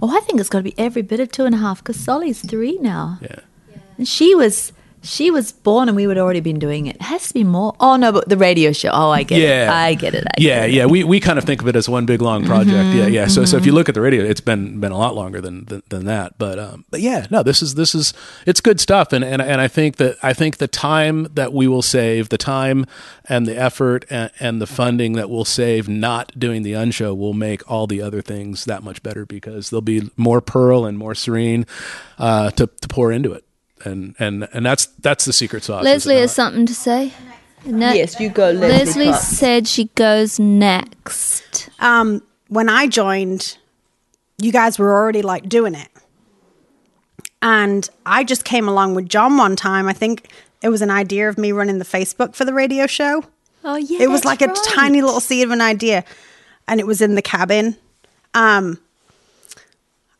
Oh, 0.00 0.16
I 0.16 0.20
think 0.20 0.40
it's 0.40 0.48
got 0.48 0.58
to 0.58 0.64
be 0.64 0.74
every 0.78 1.02
bit 1.02 1.20
of 1.20 1.30
two 1.30 1.44
and 1.44 1.54
a 1.54 1.58
half 1.58 1.78
because 1.82 1.96
Solly's 2.00 2.40
three 2.40 2.78
now. 2.80 3.18
yeah. 3.20 3.40
And 3.98 4.06
she 4.08 4.34
was 4.34 4.72
she 5.06 5.30
was 5.30 5.52
born 5.52 5.88
and 5.88 5.96
we 5.96 6.06
would 6.06 6.18
already 6.18 6.40
been 6.40 6.58
doing 6.58 6.86
it. 6.86 6.96
It 6.96 7.02
has 7.02 7.28
to 7.28 7.34
be 7.34 7.44
more. 7.44 7.74
Oh 7.80 7.96
no, 7.96 8.12
but 8.12 8.28
the 8.28 8.36
radio 8.36 8.72
show. 8.72 8.90
Oh, 8.92 9.10
I 9.10 9.22
get 9.22 9.38
it. 9.38 9.48
Yeah. 9.48 9.72
I 9.72 9.94
get 9.94 10.14
it. 10.14 10.24
I 10.26 10.34
yeah, 10.38 10.60
get 10.60 10.70
it. 10.70 10.74
yeah. 10.74 10.86
We 10.86 11.04
we 11.04 11.20
kind 11.20 11.38
of 11.38 11.44
think 11.44 11.62
of 11.62 11.68
it 11.68 11.76
as 11.76 11.88
one 11.88 12.06
big 12.06 12.20
long 12.20 12.44
project. 12.44 12.94
Yeah, 12.94 13.06
yeah. 13.06 13.26
So 13.26 13.44
so 13.44 13.56
if 13.56 13.64
you 13.64 13.72
look 13.72 13.88
at 13.88 13.94
the 13.94 14.00
radio, 14.00 14.24
it's 14.24 14.40
been 14.40 14.80
been 14.80 14.92
a 14.92 14.98
lot 14.98 15.14
longer 15.14 15.40
than 15.40 15.64
than, 15.66 15.82
than 15.88 16.04
that. 16.06 16.38
But 16.38 16.58
um, 16.58 16.84
but 16.90 17.00
yeah, 17.00 17.26
no, 17.30 17.42
this 17.42 17.62
is 17.62 17.74
this 17.74 17.94
is 17.94 18.12
it's 18.46 18.60
good 18.60 18.80
stuff. 18.80 19.12
And 19.12 19.24
and 19.24 19.40
and 19.40 19.60
I 19.60 19.68
think 19.68 19.96
that 19.96 20.16
I 20.22 20.32
think 20.32 20.58
the 20.58 20.68
time 20.68 21.28
that 21.34 21.52
we 21.52 21.68
will 21.68 21.82
save, 21.82 22.28
the 22.28 22.38
time 22.38 22.86
and 23.28 23.46
the 23.46 23.56
effort 23.56 24.04
and, 24.10 24.30
and 24.40 24.60
the 24.60 24.66
funding 24.66 25.14
that 25.14 25.30
we'll 25.30 25.44
save 25.44 25.88
not 25.88 26.38
doing 26.38 26.62
the 26.62 26.74
unshow 26.74 27.14
will 27.14 27.34
make 27.34 27.68
all 27.70 27.86
the 27.86 28.02
other 28.02 28.22
things 28.22 28.64
that 28.64 28.82
much 28.82 29.02
better 29.02 29.24
because 29.24 29.70
there'll 29.70 29.80
be 29.80 30.10
more 30.16 30.40
pearl 30.40 30.84
and 30.84 30.98
more 30.98 31.14
serene 31.14 31.66
uh, 32.18 32.50
to 32.50 32.66
to 32.66 32.88
pour 32.88 33.12
into 33.12 33.32
it. 33.32 33.45
And 33.86 34.14
and 34.18 34.48
and 34.52 34.66
that's 34.66 34.86
that's 35.00 35.24
the 35.24 35.32
secret 35.32 35.62
sauce. 35.64 35.84
Leslie 35.84 36.16
has 36.16 36.34
something 36.34 36.66
to 36.66 36.74
say. 36.74 37.12
No- 37.64 37.92
Yes, 37.92 38.18
you 38.20 38.28
go, 38.28 38.50
Leslie. 38.50 38.68
Leslie 39.06 39.12
said 39.14 39.66
she 39.68 39.84
goes 39.94 40.38
next. 40.38 41.68
um, 41.80 42.22
when 42.48 42.68
I 42.68 42.86
joined, 42.86 43.58
you 44.38 44.52
guys 44.52 44.78
were 44.78 44.92
already 44.92 45.22
like 45.22 45.48
doing 45.48 45.74
it. 45.74 45.88
And 47.42 47.88
I 48.04 48.24
just 48.24 48.44
came 48.44 48.68
along 48.68 48.94
with 48.94 49.08
John 49.08 49.36
one 49.36 49.56
time. 49.56 49.86
I 49.88 49.92
think 49.92 50.30
it 50.62 50.68
was 50.68 50.82
an 50.82 50.90
idea 50.90 51.28
of 51.28 51.38
me 51.38 51.52
running 51.52 51.78
the 51.78 51.84
Facebook 51.84 52.34
for 52.34 52.44
the 52.44 52.54
radio 52.54 52.86
show. 52.86 53.24
Oh 53.64 53.76
yeah, 53.76 53.98
it 54.02 54.08
was 54.08 54.22
that's 54.22 54.40
like 54.40 54.42
a 54.42 54.52
tiny 54.74 55.02
little 55.02 55.20
seed 55.20 55.44
of 55.44 55.50
an 55.50 55.60
idea, 55.60 56.04
and 56.68 56.80
it 56.80 56.86
was 56.86 57.00
in 57.00 57.14
the 57.14 57.22
cabin. 57.22 57.76
Um, 58.34 58.78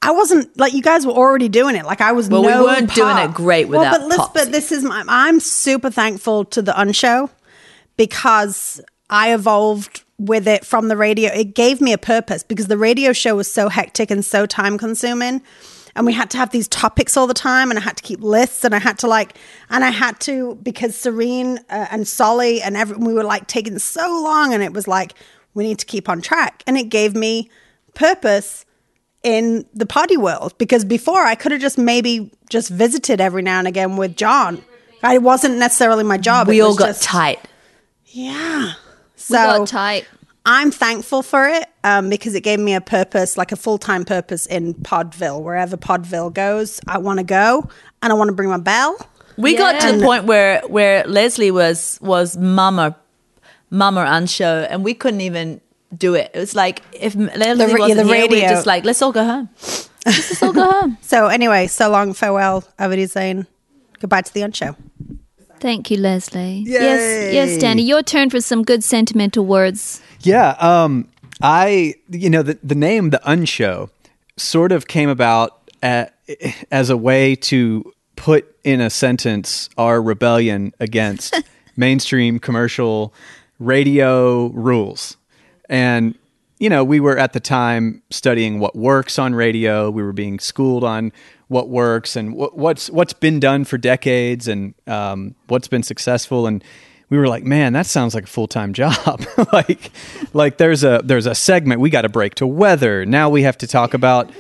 I 0.07 0.13
wasn't 0.13 0.57
like 0.57 0.73
you 0.73 0.83
guys 0.83 1.05
were 1.05 1.13
already 1.13 1.49
doing 1.49 1.75
it. 1.75 1.85
Like 1.85 2.01
I 2.01 2.13
was. 2.13 2.29
Well, 2.29 2.43
we 2.43 2.49
weren't 2.49 2.95
doing 2.95 3.17
it 3.19 3.35
great 3.35 3.69
Well, 3.69 3.81
without 3.81 3.99
but 3.99 4.07
listen, 4.07 4.19
Pops. 4.21 4.33
but 4.41 4.53
this 4.53 4.71
is 4.71 4.85
my. 4.85 5.03
I'm 5.09 5.41
super 5.41 5.91
thankful 5.91 6.45
to 6.47 6.63
the 6.63 6.73
Unshow 6.81 7.29
because 7.97 8.81
I 9.11 9.35
evolved 9.35 10.05
with 10.19 10.47
it 10.47 10.65
from 10.65 10.87
the 10.87 10.97
radio. 10.97 11.33
It 11.33 11.55
gave 11.57 11.81
me 11.81 11.93
a 11.93 11.99
purpose 11.99 12.45
because 12.45 12.69
the 12.69 12.79
radio 12.79 13.13
show 13.13 13.35
was 13.35 13.51
so 13.51 13.69
hectic 13.69 14.13
and 14.13 14.25
so 14.25 14.47
time 14.47 14.79
consuming. 14.79 15.43
And 15.97 16.07
we 16.07 16.13
had 16.13 16.31
to 16.31 16.37
have 16.37 16.51
these 16.51 16.69
topics 16.69 17.17
all 17.17 17.27
the 17.27 17.33
time, 17.35 17.71
and 17.71 17.79
I 17.79 17.83
had 17.83 17.97
to 17.97 18.03
keep 18.03 18.21
lists, 18.21 18.65
and 18.65 18.75
I 18.75 18.79
had 18.79 18.99
to 18.99 19.07
like, 19.09 19.37
and 19.71 19.83
I 19.83 19.89
had 19.91 20.21
to 20.21 20.57
because 20.63 20.95
Serene 20.95 21.59
uh, 21.71 21.87
and 21.91 22.07
Solly 22.07 22.61
and 22.61 22.77
every, 22.77 22.97
we 22.99 23.15
were 23.15 23.25
like 23.25 23.47
taking 23.49 23.79
so 23.79 24.03
long, 24.23 24.53
and 24.53 24.63
it 24.63 24.75
was 24.75 24.87
like 24.87 25.15
we 25.55 25.65
need 25.65 25.79
to 25.79 25.87
keep 25.87 26.09
on 26.09 26.21
track, 26.21 26.63
and 26.67 26.77
it 26.77 26.91
gave 26.91 27.17
me 27.17 27.51
purpose 27.95 28.66
in 29.27 29.67
the 29.75 29.85
potty 29.85 30.17
world 30.17 30.57
because 30.57 30.85
before 30.85 31.21
I 31.21 31.35
could 31.35 31.51
have 31.51 31.61
just 31.61 31.77
maybe 31.77 32.31
just 32.49 32.71
visited 32.71 33.21
every 33.21 33.43
now 33.43 33.59
and 33.59 33.67
again 33.67 33.97
with 33.97 34.17
John. 34.17 34.63
It 35.03 35.23
wasn't 35.23 35.59
necessarily 35.59 36.05
my 36.05 36.17
job. 36.17 36.47
we 36.49 36.61
all 36.61 36.77
got 36.77 36.87
just- 36.87 37.03
tight. 37.03 37.41
Yeah. 38.07 38.73
So 39.17 39.35
We 39.35 39.59
got 39.59 39.69
tight. 39.69 40.07
I'm 40.49 40.71
thankful 40.71 41.23
for 41.23 41.49
it 41.49 41.67
um, 41.83 42.09
because 42.09 42.37
it 42.37 42.43
gave 42.43 42.61
me 42.61 42.75
a 42.75 42.81
purpose, 42.81 43.37
like 43.37 43.51
a 43.51 43.57
full 43.57 43.79
time 43.79 44.05
purpose 44.05 44.47
in 44.47 44.75
Podville. 44.75 45.43
Wherever 45.43 45.77
Podville 45.77 46.33
goes, 46.33 46.81
I 46.87 46.99
want 46.99 47.19
to 47.19 47.25
go 47.25 47.69
and 48.01 48.13
I 48.13 48.15
want 48.15 48.29
to 48.29 48.33
bring 48.35 48.49
my 48.49 48.59
bell. 48.59 48.97
We 49.37 49.57
got 49.57 49.81
to 49.81 49.97
the 49.97 50.05
point 50.05 50.25
where 50.25 50.61
where 50.69 51.05
Leslie 51.05 51.51
was 51.51 51.99
was 52.01 52.37
mama, 52.37 52.97
mama 53.71 54.03
on 54.03 54.27
show, 54.27 54.67
and 54.71 54.85
we 54.85 54.95
couldn't 54.95 55.21
even 55.21 55.61
do 55.97 56.15
it. 56.15 56.31
It 56.35 56.39
was 56.39 56.55
like 56.55 56.83
if 56.93 57.15
Leslie 57.15 57.67
The 57.67 57.73
ra- 57.75 57.81
wasn't 57.81 58.09
the 58.09 58.15
here, 58.15 58.27
we 58.29 58.35
radio. 58.37 58.49
just 58.49 58.67
like 58.67 58.85
let's 58.85 59.03
all 59.03 59.13
go 59.13 59.25
home. 59.25 59.49
let's 60.07 60.43
all 60.43 60.53
go 60.53 60.71
home. 60.71 60.99
So, 61.03 61.27
anyway, 61.29 61.67
so 61.67 61.91
long, 61.91 62.13
farewell, 62.15 62.65
auf 62.79 62.91
Wiedersehen. 62.91 63.47
Goodbye 64.01 64.23
to 64.23 64.33
the 64.35 64.43
Unshow. 64.43 64.77
Thank 65.61 65.91
you, 65.91 65.97
Leslie. 65.97 66.65
Yes, 66.67 67.33
yes, 67.33 67.59
Danny. 67.59 67.83
Your 67.83 68.03
turn 68.03 68.29
for 68.31 68.41
some 68.41 68.63
good 68.63 68.85
sentimental 68.85 69.47
words. 69.47 70.03
Yeah. 70.21 70.51
Um, 70.61 71.09
I, 71.43 71.95
you 72.11 72.29
know, 72.29 72.43
the, 72.43 72.59
the 72.63 72.75
name, 72.75 73.11
The 73.11 73.21
Unshow, 73.25 73.89
sort 74.37 74.71
of 74.73 74.87
came 74.87 75.09
about 75.09 75.71
a 75.83 76.09
as 76.71 76.91
a 76.91 76.97
way 76.97 77.35
to 77.37 77.91
put 78.17 78.55
in 78.65 78.81
a 78.81 78.91
sentence 78.91 79.71
our 79.79 80.03
rebellion 80.03 80.73
against 80.81 81.35
mainstream 81.77 82.39
commercial 82.39 83.15
radio 83.59 84.49
rules. 84.49 85.16
And, 85.69 86.15
you 86.59 86.71
know, 86.71 86.83
we 86.85 87.01
were 87.01 87.19
at 87.19 87.33
the 87.33 87.41
time 87.41 88.03
studying 88.11 88.61
what 88.61 88.75
works 88.77 89.19
on 89.19 89.35
radio. 89.35 89.91
We 89.91 90.03
were 90.03 90.13
being 90.13 90.39
schooled 90.39 90.85
on 90.85 91.13
what 91.49 91.69
works 91.69 92.17
and 92.17 92.35
what, 92.35 92.57
what's 92.57 92.91
what's 92.91 93.13
been 93.13 93.39
done 93.41 93.65
for 93.65 93.79
decades 93.79 94.49
and 94.49 94.75
um, 94.87 95.35
what's 95.49 95.69
been 95.69 95.83
successful. 95.83 96.47
And 96.47 96.63
we 97.11 97.19
were 97.19 97.29
like, 97.29 97.45
man, 97.45 97.73
that 97.75 97.87
sounds 97.87 98.15
like 98.15 98.25
a 98.25 98.29
full 98.29 98.49
time 98.49 98.73
job. 98.83 99.25
like, 99.53 99.91
like 100.33 100.59
there's 100.59 100.83
a 100.83 101.01
there's 101.05 101.27
a 101.27 101.35
segment 101.35 101.81
we 101.81 101.91
got 101.91 102.03
to 102.03 102.09
break 102.09 102.35
to 102.37 102.47
weather. 102.47 103.05
Now 103.07 103.29
we 103.29 103.43
have 103.43 103.59
to 103.59 103.67
talk 103.67 103.95
about 103.95 104.31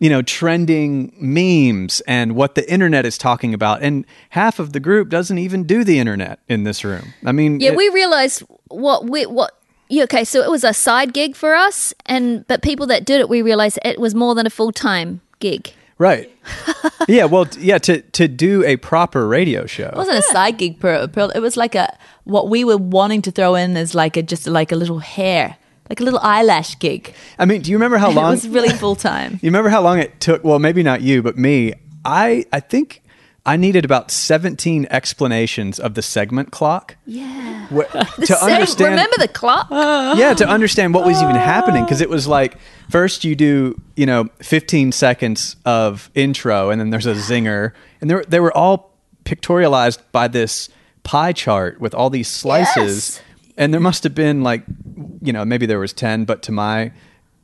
you 0.00 0.10
know 0.10 0.22
trending 0.22 1.12
memes 1.18 2.00
and 2.06 2.34
what 2.34 2.54
the 2.54 2.70
internet 2.72 3.04
is 3.04 3.18
talking 3.18 3.52
about. 3.52 3.82
And 3.82 4.04
half 4.30 4.58
of 4.58 4.72
the 4.72 4.80
group 4.80 5.08
doesn't 5.08 5.38
even 5.38 5.64
do 5.64 5.82
the 5.84 5.98
internet 5.98 6.38
in 6.48 6.64
this 6.64 6.84
room. 6.84 7.14
I 7.26 7.32
mean, 7.32 7.60
Yeah, 7.60 7.70
it- 7.70 7.76
we 7.76 7.88
realized 7.90 8.42
what 8.68 9.08
we 9.08 9.26
what. 9.26 9.58
Yeah, 9.94 10.02
okay, 10.04 10.24
so 10.24 10.42
it 10.42 10.50
was 10.50 10.64
a 10.64 10.74
side 10.74 11.12
gig 11.12 11.36
for 11.36 11.54
us, 11.54 11.94
and 12.06 12.44
but 12.48 12.62
people 12.62 12.84
that 12.88 13.04
did 13.04 13.20
it, 13.20 13.28
we 13.28 13.42
realized 13.42 13.78
it 13.84 14.00
was 14.00 14.12
more 14.12 14.34
than 14.34 14.44
a 14.44 14.50
full 14.50 14.72
time 14.72 15.20
gig. 15.38 15.72
Right. 15.98 16.28
yeah. 17.08 17.26
Well. 17.26 17.46
Yeah. 17.60 17.78
To 17.78 18.02
to 18.02 18.26
do 18.26 18.64
a 18.64 18.76
proper 18.76 19.28
radio 19.28 19.66
show. 19.66 19.86
It 19.86 19.94
wasn't 19.94 20.18
a 20.18 20.22
side 20.22 20.58
gig, 20.58 20.80
Pearl. 20.80 21.06
Pearl. 21.06 21.30
It 21.30 21.38
was 21.38 21.56
like 21.56 21.76
a 21.76 21.96
what 22.24 22.48
we 22.48 22.64
were 22.64 22.76
wanting 22.76 23.22
to 23.22 23.30
throw 23.30 23.54
in 23.54 23.76
as 23.76 23.94
like 23.94 24.16
a 24.16 24.22
just 24.22 24.48
like 24.48 24.72
a 24.72 24.76
little 24.76 24.98
hair, 24.98 25.58
like 25.88 26.00
a 26.00 26.02
little 26.02 26.18
eyelash 26.18 26.76
gig. 26.80 27.14
I 27.38 27.44
mean, 27.44 27.62
do 27.62 27.70
you 27.70 27.76
remember 27.76 27.98
how 27.98 28.10
long? 28.18 28.32
It 28.32 28.42
was 28.42 28.48
really 28.48 28.70
full 28.70 28.96
time. 28.96 29.34
you 29.42 29.46
remember 29.46 29.70
how 29.70 29.80
long 29.80 30.00
it 30.00 30.18
took? 30.18 30.42
Well, 30.42 30.58
maybe 30.58 30.82
not 30.82 31.02
you, 31.02 31.22
but 31.22 31.38
me. 31.38 31.74
I 32.04 32.46
I 32.52 32.58
think 32.58 33.00
I 33.46 33.56
needed 33.56 33.84
about 33.84 34.10
seventeen 34.10 34.86
explanations 34.90 35.78
of 35.78 35.94
the 35.94 36.02
segment 36.02 36.50
clock. 36.50 36.96
Yeah. 37.06 37.66
wh- 37.68 37.90
to 38.16 38.26
Same- 38.26 38.50
understand. 38.54 38.90
Remember 38.92 39.16
the 39.18 39.28
clock? 39.28 39.68
yeah, 39.70 40.32
to 40.34 40.46
understand 40.48 40.94
what 40.94 41.04
was 41.04 41.22
even 41.22 41.36
happening 41.36 41.84
because 41.84 42.00
it 42.00 42.08
was 42.08 42.26
like 42.26 42.56
first 42.88 43.24
you 43.24 43.34
do 43.36 43.80
you 43.96 44.06
know 44.06 44.28
15 44.40 44.92
seconds 44.92 45.56
of 45.64 46.10
intro 46.14 46.70
and 46.70 46.80
then 46.80 46.90
there's 46.90 47.06
a 47.06 47.14
zinger 47.14 47.72
and 48.00 48.08
they 48.10 48.14
were, 48.14 48.24
they 48.26 48.40
were 48.40 48.54
all 48.56 48.92
pictorialized 49.24 49.98
by 50.12 50.28
this 50.28 50.68
pie 51.02 51.32
chart 51.32 51.80
with 51.80 51.94
all 51.94 52.10
these 52.10 52.28
slices 52.28 53.16
Yes. 53.16 53.22
and 53.56 53.72
there 53.72 53.80
must 53.80 54.04
have 54.04 54.14
been 54.14 54.42
like 54.42 54.64
you 55.22 55.32
know 55.32 55.44
maybe 55.44 55.64
there 55.66 55.78
was 55.78 55.92
10 55.94 56.24
but 56.26 56.42
to 56.42 56.52
my 56.52 56.92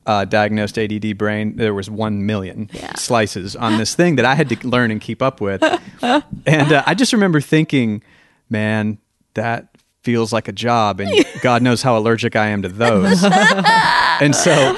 uh, 0.07 0.25
diagnosed 0.25 0.79
ADD 0.79 1.17
brain 1.19 1.57
there 1.57 1.75
was 1.75 1.91
1 1.91 2.25
million 2.27 2.69
slices 2.97 3.55
on 3.55 3.79
this 3.79 3.95
thing 3.95 4.17
that 4.17 4.25
I 4.25 4.35
had 4.35 4.49
to 4.49 4.69
learn 4.69 4.91
and 4.91 5.01
keep 5.01 5.21
up 5.23 5.41
with 5.41 5.63
and 6.03 6.73
uh, 6.73 6.83
I 6.87 6.95
just 6.95 7.13
remember 7.13 7.41
thinking 7.41 8.03
man 8.49 8.99
that 9.35 9.69
feels 10.03 10.33
like 10.33 10.49
a 10.49 10.53
job 10.53 11.01
and 11.01 11.13
God 11.43 11.63
knows 11.63 11.83
how 11.83 11.99
allergic 11.99 12.35
I 12.35 12.47
am 12.49 12.63
to 12.63 12.69
those 12.69 13.23
and 14.21 14.35
so 14.35 14.75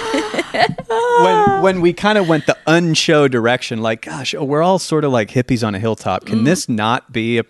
when 1.23 1.63
when 1.63 1.81
we 1.81 1.93
kind 1.93 2.19
of 2.19 2.29
went 2.29 2.47
the 2.47 2.57
unshow 2.67 3.29
direction, 3.29 3.81
like, 3.83 4.03
gosh, 4.03 4.35
oh, 4.35 4.45
we're 4.45 4.63
all 4.63 4.79
sort 4.79 5.05
of 5.05 5.13
like 5.13 5.31
hippies 5.31 5.67
on 5.67 5.75
a 5.75 5.79
hilltop. 5.79 6.27
Can 6.27 6.45
this 6.45 6.69
not 6.69 7.13
be 7.13 7.39
a 7.39 7.45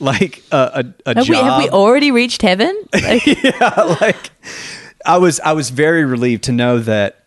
like 0.00 0.42
a 0.52 0.84
a, 1.06 1.10
a 1.10 1.14
Have 1.16 1.28
we, 1.28 1.34
job? 1.34 1.44
have 1.44 1.62
we 1.62 1.68
already 1.70 2.10
reached 2.10 2.42
heaven? 2.42 2.74
Like, 2.94 3.26
like, 4.00 4.30
I 5.06 5.18
was 5.18 5.40
I 5.40 5.52
was 5.52 5.70
very 5.70 6.04
relieved 6.04 6.44
to 6.44 6.52
know 6.52 6.78
that 6.80 7.24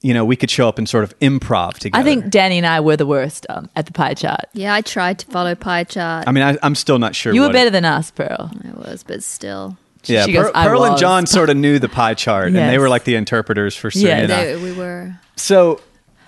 you 0.00 0.14
know 0.14 0.24
we 0.24 0.36
could 0.36 0.50
show 0.50 0.68
up 0.68 0.78
and 0.78 0.88
sort 0.88 1.04
of 1.04 1.18
improv 1.18 1.74
together. 1.74 2.00
I 2.00 2.04
think 2.04 2.30
Danny 2.30 2.58
and 2.58 2.66
I 2.66 2.80
were 2.80 2.96
the 2.96 3.06
worst 3.06 3.46
um, 3.48 3.68
at 3.76 3.86
the 3.86 3.92
pie 3.92 4.14
chart. 4.14 4.46
Yeah, 4.52 4.74
I 4.74 4.80
tried 4.80 5.18
to 5.20 5.26
follow 5.26 5.54
pie 5.54 5.84
chart. 5.84 6.26
I 6.26 6.32
mean, 6.32 6.44
I, 6.44 6.56
I'm 6.62 6.74
still 6.74 6.98
not 6.98 7.14
sure. 7.14 7.34
You 7.34 7.42
were 7.42 7.52
better 7.52 7.68
It, 7.68 7.72
than 7.72 7.84
us, 7.84 8.10
Pearl. 8.10 8.50
I 8.64 8.70
was, 8.90 9.02
but 9.02 9.22
still. 9.22 9.76
yeah, 10.04 10.24
she 10.24 10.32
goes, 10.32 10.46
Pearl, 10.46 10.52
"I 10.54 10.66
Pearl 10.66 10.84
and. 10.84 10.98
John 10.98 11.26
sort 11.26 11.50
of 11.50 11.56
knew 11.56 11.78
the 11.78 11.88
pie 11.88 12.14
chart, 12.14 12.48
and 12.48 12.56
they 12.56 12.78
were 12.78 12.88
like 12.88 13.04
the 13.04 13.14
interpreters 13.14 13.76
for 13.76 13.90
Serena. 13.90 14.08
Yeah, 14.16 14.22
and 14.22 14.32
I. 14.32 14.44
They, 14.44 14.56
we 14.62 14.72
were. 14.72 15.14
So 15.36 15.80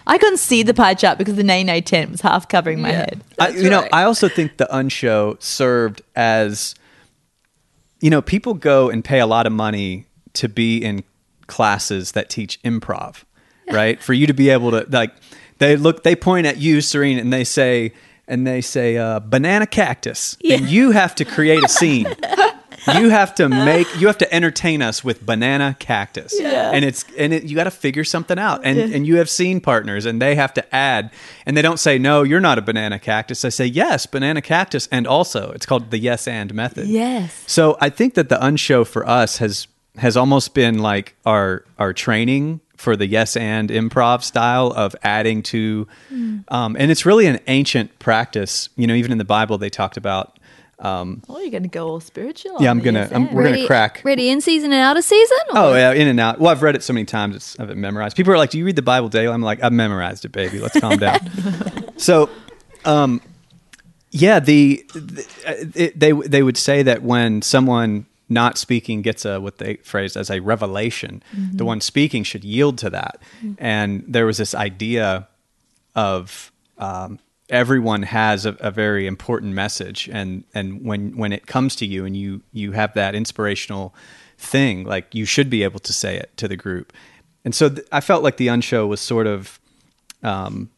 I 0.06 0.18
couldn't 0.18 0.38
see 0.38 0.62
the 0.62 0.74
pie 0.74 0.94
chart 0.94 1.18
because 1.18 1.36
the 1.36 1.44
nay 1.44 1.62
nay 1.64 1.80
tent 1.80 2.10
was 2.10 2.20
half 2.20 2.48
covering 2.48 2.80
my 2.80 2.90
head. 2.90 3.22
I, 3.38 3.48
you 3.50 3.70
know. 3.70 3.86
I 3.92 4.02
also 4.04 4.28
think 4.28 4.56
the 4.56 4.66
unshow 4.74 5.36
served 5.40 6.02
as, 6.16 6.74
you 8.00 8.10
know, 8.10 8.20
people 8.20 8.54
go 8.54 8.90
and 8.90 9.04
pay 9.04 9.20
a 9.20 9.26
lot 9.26 9.46
of 9.46 9.52
money 9.52 10.06
to 10.34 10.48
be 10.48 10.78
in 10.78 11.04
classes 11.46 12.12
that 12.12 12.30
teach 12.30 12.62
improv, 12.62 13.24
right? 13.70 14.00
For 14.02 14.12
you 14.12 14.26
to 14.26 14.34
be 14.34 14.50
able 14.50 14.70
to 14.70 14.86
like, 14.88 15.12
they 15.58 15.76
look, 15.76 16.02
they 16.02 16.16
point 16.16 16.46
at 16.46 16.58
you, 16.58 16.80
Serene, 16.80 17.18
and 17.18 17.32
they 17.32 17.44
say, 17.44 17.92
and 18.26 18.46
they 18.46 18.60
say, 18.60 18.96
uh, 18.96 19.20
banana 19.20 19.66
cactus, 19.66 20.36
and 20.48 20.68
you 20.68 20.92
have 20.92 21.14
to 21.16 21.24
create 21.24 21.64
a 21.64 21.68
scene. 21.68 22.06
you 22.94 23.10
have 23.10 23.34
to 23.34 23.48
make 23.48 23.86
you 24.00 24.06
have 24.06 24.18
to 24.18 24.34
entertain 24.34 24.80
us 24.82 25.04
with 25.04 25.24
banana 25.24 25.76
cactus. 25.78 26.38
And 26.72 26.84
it's 26.84 27.04
and 27.18 27.32
it, 27.32 27.44
you 27.44 27.56
got 27.56 27.64
to 27.64 27.70
figure 27.70 28.04
something 28.04 28.38
out. 28.38 28.62
And 28.64 28.78
and 28.78 29.06
you 29.06 29.16
have 29.16 29.28
scene 29.28 29.60
partners 29.60 30.06
and 30.06 30.20
they 30.20 30.34
have 30.34 30.54
to 30.54 30.74
add 30.74 31.10
and 31.44 31.56
they 31.56 31.62
don't 31.62 31.78
say 31.78 31.98
no 31.98 32.22
you're 32.22 32.40
not 32.40 32.58
a 32.58 32.62
banana 32.62 32.98
cactus. 32.98 33.42
They 33.42 33.50
say 33.50 33.66
yes 33.66 34.06
banana 34.06 34.40
cactus 34.40 34.88
and 34.90 35.06
also 35.06 35.50
it's 35.52 35.66
called 35.66 35.90
the 35.90 35.98
yes 35.98 36.26
and 36.26 36.54
method. 36.54 36.86
Yes. 36.86 37.44
so 37.46 37.76
i 37.80 37.90
think 37.90 38.14
that 38.14 38.28
the 38.28 38.44
unshow 38.44 38.84
for 38.84 39.06
us 39.06 39.38
has 39.38 39.66
has 39.96 40.16
almost 40.16 40.54
been 40.54 40.78
like 40.78 41.14
our 41.26 41.64
our 41.78 41.92
training 41.92 42.60
for 42.76 42.96
the 42.96 43.06
yes 43.06 43.36
and 43.36 43.68
improv 43.70 44.22
style 44.22 44.68
of 44.68 44.94
adding 45.02 45.42
to 45.42 45.86
um, 46.48 46.76
and 46.78 46.90
it's 46.90 47.04
really 47.04 47.26
an 47.26 47.38
ancient 47.46 47.98
practice 47.98 48.68
you 48.76 48.86
know 48.86 48.94
even 48.94 49.12
in 49.12 49.18
the 49.18 49.24
bible 49.24 49.58
they 49.58 49.68
talked 49.70 49.96
about 49.96 50.38
um, 50.78 51.20
Oh, 51.28 51.38
you're 51.38 51.50
going 51.50 51.64
to 51.64 51.68
go 51.68 51.88
all 51.88 52.00
spiritual. 52.00 52.56
Yeah, 52.58 52.70
I'm 52.70 52.80
gonna- 52.80 53.00
yes 53.00 53.12
I'm- 53.12 53.34
We're 53.34 53.44
gonna 53.52 53.66
crack. 53.66 54.00
Ready 54.02 54.30
in 54.30 54.40
season 54.40 54.72
and 54.72 54.80
out 54.80 54.96
of 54.96 55.04
season? 55.04 55.36
Oh 55.50 55.74
yeah, 55.74 55.92
in 55.92 56.08
and 56.08 56.18
out. 56.18 56.40
Well, 56.40 56.50
I've 56.50 56.62
read 56.62 56.74
it 56.74 56.82
so 56.82 56.94
many 56.94 57.04
times; 57.04 57.36
it's, 57.36 57.60
I've 57.60 57.68
it 57.68 57.76
memorized. 57.76 58.16
People 58.16 58.32
are 58.32 58.38
like, 58.38 58.48
"Do 58.48 58.56
you 58.56 58.64
read 58.64 58.76
the 58.76 58.80
Bible 58.82 59.10
daily?" 59.10 59.28
I'm 59.28 59.42
like, 59.42 59.62
"I've 59.62 59.74
memorized 59.74 60.24
it, 60.24 60.32
baby. 60.32 60.58
Let's 60.58 60.80
calm 60.80 60.96
down." 60.96 61.18
so, 61.98 62.30
um, 62.86 63.20
yeah, 64.10 64.40
the, 64.40 64.82
the 64.94 65.70
it, 65.74 66.00
they 66.00 66.12
they 66.12 66.42
would 66.42 66.56
say 66.56 66.82
that 66.82 67.02
when 67.02 67.42
someone 67.42 68.06
not 68.30 68.56
speaking 68.56 69.02
gets 69.02 69.24
a 69.24 69.40
what 69.40 69.58
they 69.58 69.76
phrased 69.76 70.16
as 70.16 70.30
a 70.30 70.40
revelation, 70.40 71.22
the 71.52 71.64
one 71.64 71.80
speaking 71.80 72.22
should 72.22 72.44
yield 72.44 72.78
to 72.78 72.90
that. 72.90 73.20
And 73.58 74.04
there 74.06 74.24
was 74.24 74.38
this 74.38 74.54
idea 74.54 75.28
of 75.94 76.52
um, 76.78 77.18
everyone 77.50 78.04
has 78.04 78.46
a, 78.46 78.56
a 78.60 78.70
very 78.70 79.06
important 79.06 79.52
message, 79.52 80.08
and 80.12 80.44
and 80.54 80.84
when 80.84 81.16
when 81.16 81.32
it 81.32 81.46
comes 81.46 81.76
to 81.76 81.86
you 81.86 82.04
and 82.04 82.16
you 82.16 82.42
you 82.52 82.72
have 82.72 82.94
that 82.94 83.14
inspirational 83.14 83.94
thing, 84.38 84.84
like 84.84 85.14
you 85.14 85.24
should 85.26 85.50
be 85.50 85.62
able 85.62 85.80
to 85.80 85.92
say 85.92 86.16
it 86.16 86.34
to 86.36 86.48
the 86.48 86.56
group. 86.56 86.92
And 87.44 87.54
so 87.54 87.68
th- 87.68 87.86
I 87.92 88.00
felt 88.00 88.22
like 88.22 88.36
the 88.36 88.48
Unshow 88.48 88.86
was 88.86 89.00
sort 89.00 89.26
of 89.26 89.60
um, 90.22 90.70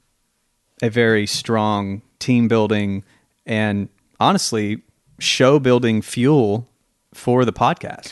a 0.82 0.88
very 0.88 1.26
strong 1.26 2.02
team 2.18 2.48
building 2.48 3.04
and 3.46 3.88
honestly 4.18 4.82
show 5.18 5.58
building 5.58 6.02
fuel 6.02 6.68
for 7.14 7.44
the 7.44 7.52
podcast. 7.52 8.10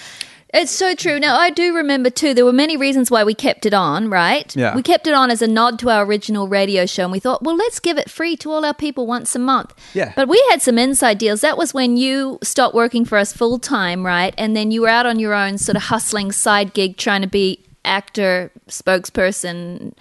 It's 0.53 0.73
so 0.73 0.97
true. 0.97 1.21
Now, 1.21 1.37
I 1.37 1.51
do 1.51 1.77
remember 1.77 2.11
too, 2.11 2.35
there 2.35 2.45
were 2.45 2.53
many 2.53 2.77
reasons 2.77 3.09
why 3.09 3.23
we 3.23 3.35
kept 3.35 3.67
it 3.67 3.75
on, 3.75 4.11
right? 4.11 4.55
Yeah. 4.57 4.75
We 4.75 4.83
kept 4.83 5.07
it 5.07 5.15
on 5.15 5.31
as 5.31 5.43
a 5.43 5.47
nod 5.47 5.79
to 5.79 5.91
our 5.91 6.05
original 6.05 6.49
radio 6.49 6.87
show, 6.87 7.05
and 7.05 7.13
we 7.13 7.21
thought, 7.21 7.43
well, 7.43 7.57
let's 7.57 7.79
give 7.79 7.99
it 7.99 8.11
free 8.11 8.37
to 8.39 8.51
all 8.51 8.65
our 8.65 8.75
people 8.75 9.07
once 9.07 9.37
a 9.37 9.39
month. 9.39 9.73
Yeah. 9.95 10.13
But 10.17 10.29
we 10.29 10.45
had 10.51 10.61
some 10.61 10.77
inside 10.77 11.19
deals. 11.19 11.41
That 11.43 11.57
was 11.57 11.73
when 11.73 11.97
you 11.97 12.41
stopped 12.43 12.75
working 12.75 13.05
for 13.05 13.17
us 13.17 13.33
full 13.33 13.61
time, 13.61 14.05
right? 14.05 14.35
And 14.37 14.57
then 14.57 14.73
you 14.73 14.83
were 14.83 14.89
out 14.89 15.07
on 15.07 15.21
your 15.21 15.35
own, 15.35 15.57
sort 15.57 15.77
of 15.77 15.85
hustling 15.85 16.33
side 16.33 16.75
gig, 16.75 16.97
trying 16.97 17.23
to 17.23 17.29
be 17.29 17.65
actor, 17.85 18.51
spokesperson, 18.67 19.93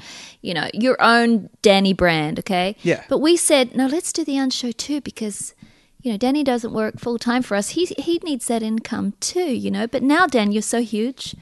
you 0.41 0.55
know, 0.55 0.67
your 0.73 0.97
own 0.99 1.49
Danny 1.61 1.93
brand, 1.93 2.39
okay? 2.39 2.75
Yeah. 2.81 3.03
But 3.07 3.19
we 3.19 3.37
said, 3.37 3.75
no, 3.75 3.85
let's 3.85 4.11
do 4.11 4.25
the 4.25 4.37
unshow 4.37 4.71
too 4.71 4.99
because 5.01 5.53
you 6.01 6.11
know, 6.11 6.17
Danny 6.17 6.43
doesn't 6.43 6.71
work 6.71 6.97
full 6.99 7.19
time 7.19 7.41
for 7.43 7.55
us. 7.55 7.69
He 7.69 7.85
he 7.97 8.19
needs 8.23 8.47
that 8.47 8.63
income 8.63 9.13
too, 9.19 9.53
you 9.53 9.69
know. 9.69 9.85
But 9.85 10.01
now, 10.01 10.27
Dan, 10.27 10.51
you're 10.51 10.61
so 10.61 10.81
huge. 10.81 11.35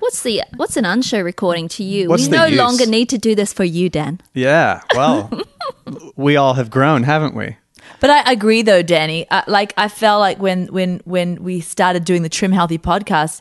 What's 0.00 0.22
the 0.22 0.42
what's 0.56 0.76
an 0.76 0.84
unshow 0.84 1.22
recording 1.24 1.68
to 1.68 1.82
you? 1.84 2.08
What's 2.08 2.24
we 2.24 2.30
the 2.30 2.36
no 2.36 2.44
use? 2.46 2.58
longer 2.58 2.86
need 2.86 3.08
to 3.10 3.18
do 3.18 3.34
this 3.34 3.52
for 3.52 3.64
you, 3.64 3.88
Dan. 3.88 4.20
Yeah, 4.34 4.82
well, 4.94 5.30
we 6.16 6.36
all 6.36 6.54
have 6.54 6.70
grown, 6.70 7.04
haven't 7.04 7.34
we? 7.34 7.56
But 8.00 8.10
I 8.10 8.32
agree, 8.32 8.62
though, 8.62 8.82
Danny. 8.82 9.28
Uh, 9.30 9.42
like 9.46 9.72
I 9.76 9.88
felt 9.88 10.20
like 10.20 10.38
when 10.38 10.66
when 10.66 11.00
when 11.04 11.42
we 11.42 11.60
started 11.60 12.04
doing 12.04 12.22
the 12.22 12.28
Trim 12.28 12.52
Healthy 12.52 12.78
podcast, 12.78 13.40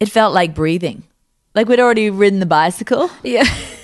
it 0.00 0.10
felt 0.10 0.34
like 0.34 0.54
breathing. 0.54 1.04
Like 1.54 1.68
we'd 1.68 1.80
already 1.80 2.10
ridden 2.10 2.40
the 2.40 2.46
bicycle. 2.46 3.08
Yeah, 3.22 3.44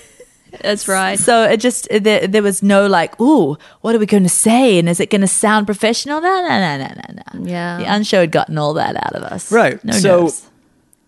that's 0.59 0.87
right. 0.87 1.17
So 1.17 1.43
it 1.43 1.57
just 1.57 1.87
there, 1.89 2.27
there 2.27 2.43
was 2.43 2.61
no 2.61 2.87
like, 2.87 3.19
ooh, 3.21 3.57
what 3.81 3.95
are 3.95 3.99
we 3.99 4.05
going 4.05 4.23
to 4.23 4.29
say, 4.29 4.77
and 4.79 4.89
is 4.89 4.99
it 4.99 5.09
going 5.09 5.21
to 5.21 5.27
sound 5.27 5.65
professional? 5.65 6.19
No, 6.21 6.41
no, 6.41 6.47
no, 6.59 6.77
no, 6.77 6.87
no, 6.87 7.39
no. 7.39 7.49
Yeah. 7.49 7.77
the 7.77 7.85
unshow 7.85 8.19
had 8.21 8.31
gotten 8.31 8.57
all 8.57 8.73
that 8.73 8.95
out 8.95 9.15
of 9.15 9.23
us. 9.23 9.51
Right. 9.51 9.83
No 9.83 9.93
so, 9.93 10.21
nerves. 10.23 10.49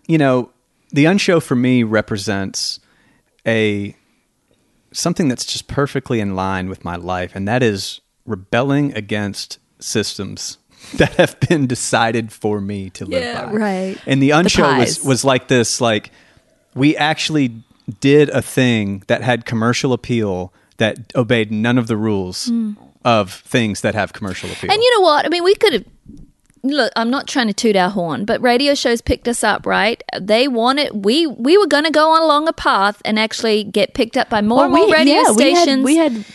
you 0.07 0.17
know, 0.17 0.49
the 0.91 1.05
unshow 1.05 1.39
for 1.41 1.55
me 1.55 1.83
represents 1.83 2.79
a 3.45 3.95
something 4.91 5.27
that's 5.27 5.45
just 5.45 5.67
perfectly 5.67 6.19
in 6.19 6.35
line 6.35 6.69
with 6.69 6.85
my 6.85 6.95
life, 6.95 7.31
and 7.35 7.47
that 7.47 7.61
is 7.63 7.99
rebelling 8.25 8.95
against 8.95 9.59
systems 9.79 10.57
that 10.95 11.13
have 11.15 11.39
been 11.41 11.67
decided 11.67 12.31
for 12.31 12.61
me 12.61 12.89
to 12.91 13.05
live 13.05 13.21
Yeah, 13.23 13.45
by. 13.47 13.51
right. 13.53 13.97
And 14.05 14.21
the 14.21 14.31
unshow 14.31 14.77
was 14.79 15.03
was 15.03 15.25
like 15.25 15.47
this, 15.47 15.81
like 15.81 16.11
we 16.75 16.95
actually 16.95 17.63
did 17.99 18.29
a 18.29 18.41
thing 18.41 19.03
that 19.07 19.21
had 19.21 19.45
commercial 19.45 19.93
appeal 19.93 20.53
that 20.77 21.15
obeyed 21.15 21.51
none 21.51 21.77
of 21.77 21.87
the 21.87 21.97
rules 21.97 22.47
hmm. 22.47 22.73
of 23.05 23.31
things 23.31 23.81
that 23.81 23.95
have 23.95 24.13
commercial 24.13 24.49
appeal. 24.51 24.71
And 24.71 24.81
you 24.81 24.99
know 24.99 25.01
what? 25.01 25.25
I 25.25 25.29
mean, 25.29 25.43
we 25.43 25.55
could 25.55 25.73
have. 25.73 25.85
Look, 26.65 26.93
I'm 26.95 27.09
not 27.09 27.27
trying 27.27 27.47
to 27.47 27.53
toot 27.53 27.75
our 27.75 27.89
horn, 27.89 28.23
but 28.23 28.41
radio 28.41 28.73
shows 28.73 29.01
picked 29.01 29.27
us 29.27 29.43
up, 29.43 29.65
right? 29.65 30.01
They 30.17 30.47
wanted 30.47 31.03
we 31.03 31.27
we 31.27 31.57
were 31.57 31.67
going 31.67 31.83
to 31.83 31.91
go 31.91 32.11
on 32.11 32.21
along 32.21 32.47
a 32.47 32.53
path 32.53 33.01
and 33.03 33.19
actually 33.19 33.65
get 33.65 33.93
picked 33.93 34.15
up 34.15 34.29
by 34.29 34.41
more 34.41 34.59
Well, 34.59 34.65
and 34.65 34.73
more 34.73 34.85
we- 34.85 34.93
radio 34.93 35.15
yeah, 35.15 35.31
we 35.31 35.51
had- 35.51 35.57
stations. 35.57 35.83
We 35.83 35.97
had, 35.97 36.25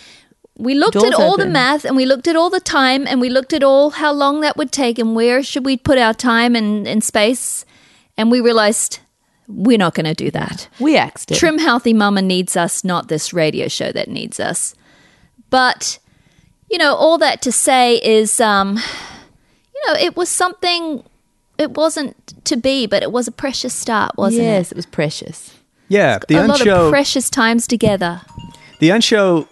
we 0.58 0.74
looked 0.74 0.94
doors 0.94 1.06
at 1.06 1.14
all 1.14 1.36
the 1.36 1.46
math 1.46 1.84
and 1.84 1.96
we 1.96 2.04
looked 2.04 2.26
at 2.26 2.34
all 2.34 2.50
the 2.50 2.60
time 2.60 3.06
and 3.06 3.20
we 3.20 3.30
looked 3.30 3.52
at 3.52 3.62
all 3.62 3.90
how 3.90 4.12
long 4.12 4.40
that 4.40 4.56
would 4.56 4.72
take 4.72 4.98
and 4.98 5.14
where 5.14 5.40
should 5.42 5.64
we 5.64 5.76
put 5.76 5.98
our 5.98 6.12
time 6.12 6.56
and, 6.56 6.86
and 6.86 7.02
space 7.04 7.64
and 8.16 8.28
we 8.28 8.40
realized 8.40 8.98
we're 9.48 9.78
not 9.78 9.94
going 9.94 10.04
to 10.06 10.14
do 10.14 10.30
that 10.30 10.68
we 10.78 10.96
axed 10.96 11.30
it. 11.32 11.36
trim 11.36 11.58
healthy 11.58 11.92
mama 11.94 12.20
needs 12.22 12.56
us 12.56 12.84
not 12.84 13.08
this 13.08 13.32
radio 13.32 13.66
show 13.66 13.90
that 13.90 14.08
needs 14.08 14.38
us 14.38 14.74
but 15.50 15.98
you 16.70 16.76
know 16.78 16.94
all 16.94 17.16
that 17.18 17.40
to 17.42 17.50
say 17.50 17.96
is 18.02 18.40
um 18.40 18.76
you 18.76 19.86
know 19.86 19.94
it 19.98 20.16
was 20.16 20.28
something 20.28 21.02
it 21.56 21.72
wasn't 21.72 22.14
to 22.44 22.56
be 22.56 22.86
but 22.86 23.02
it 23.02 23.10
was 23.10 23.26
a 23.26 23.32
precious 23.32 23.74
start 23.74 24.12
wasn't 24.18 24.42
yes, 24.42 24.50
it 24.52 24.58
Yes, 24.58 24.72
it 24.72 24.76
was 24.76 24.86
precious. 24.86 25.54
yeah, 25.88 26.18
the 26.28 26.36
a 26.36 26.46
lot 26.46 26.60
unshow 26.60 26.84
of 26.86 26.90
precious 26.90 27.30
times 27.30 27.66
together 27.66 28.20
The 28.80 28.90
unshow 28.90 29.48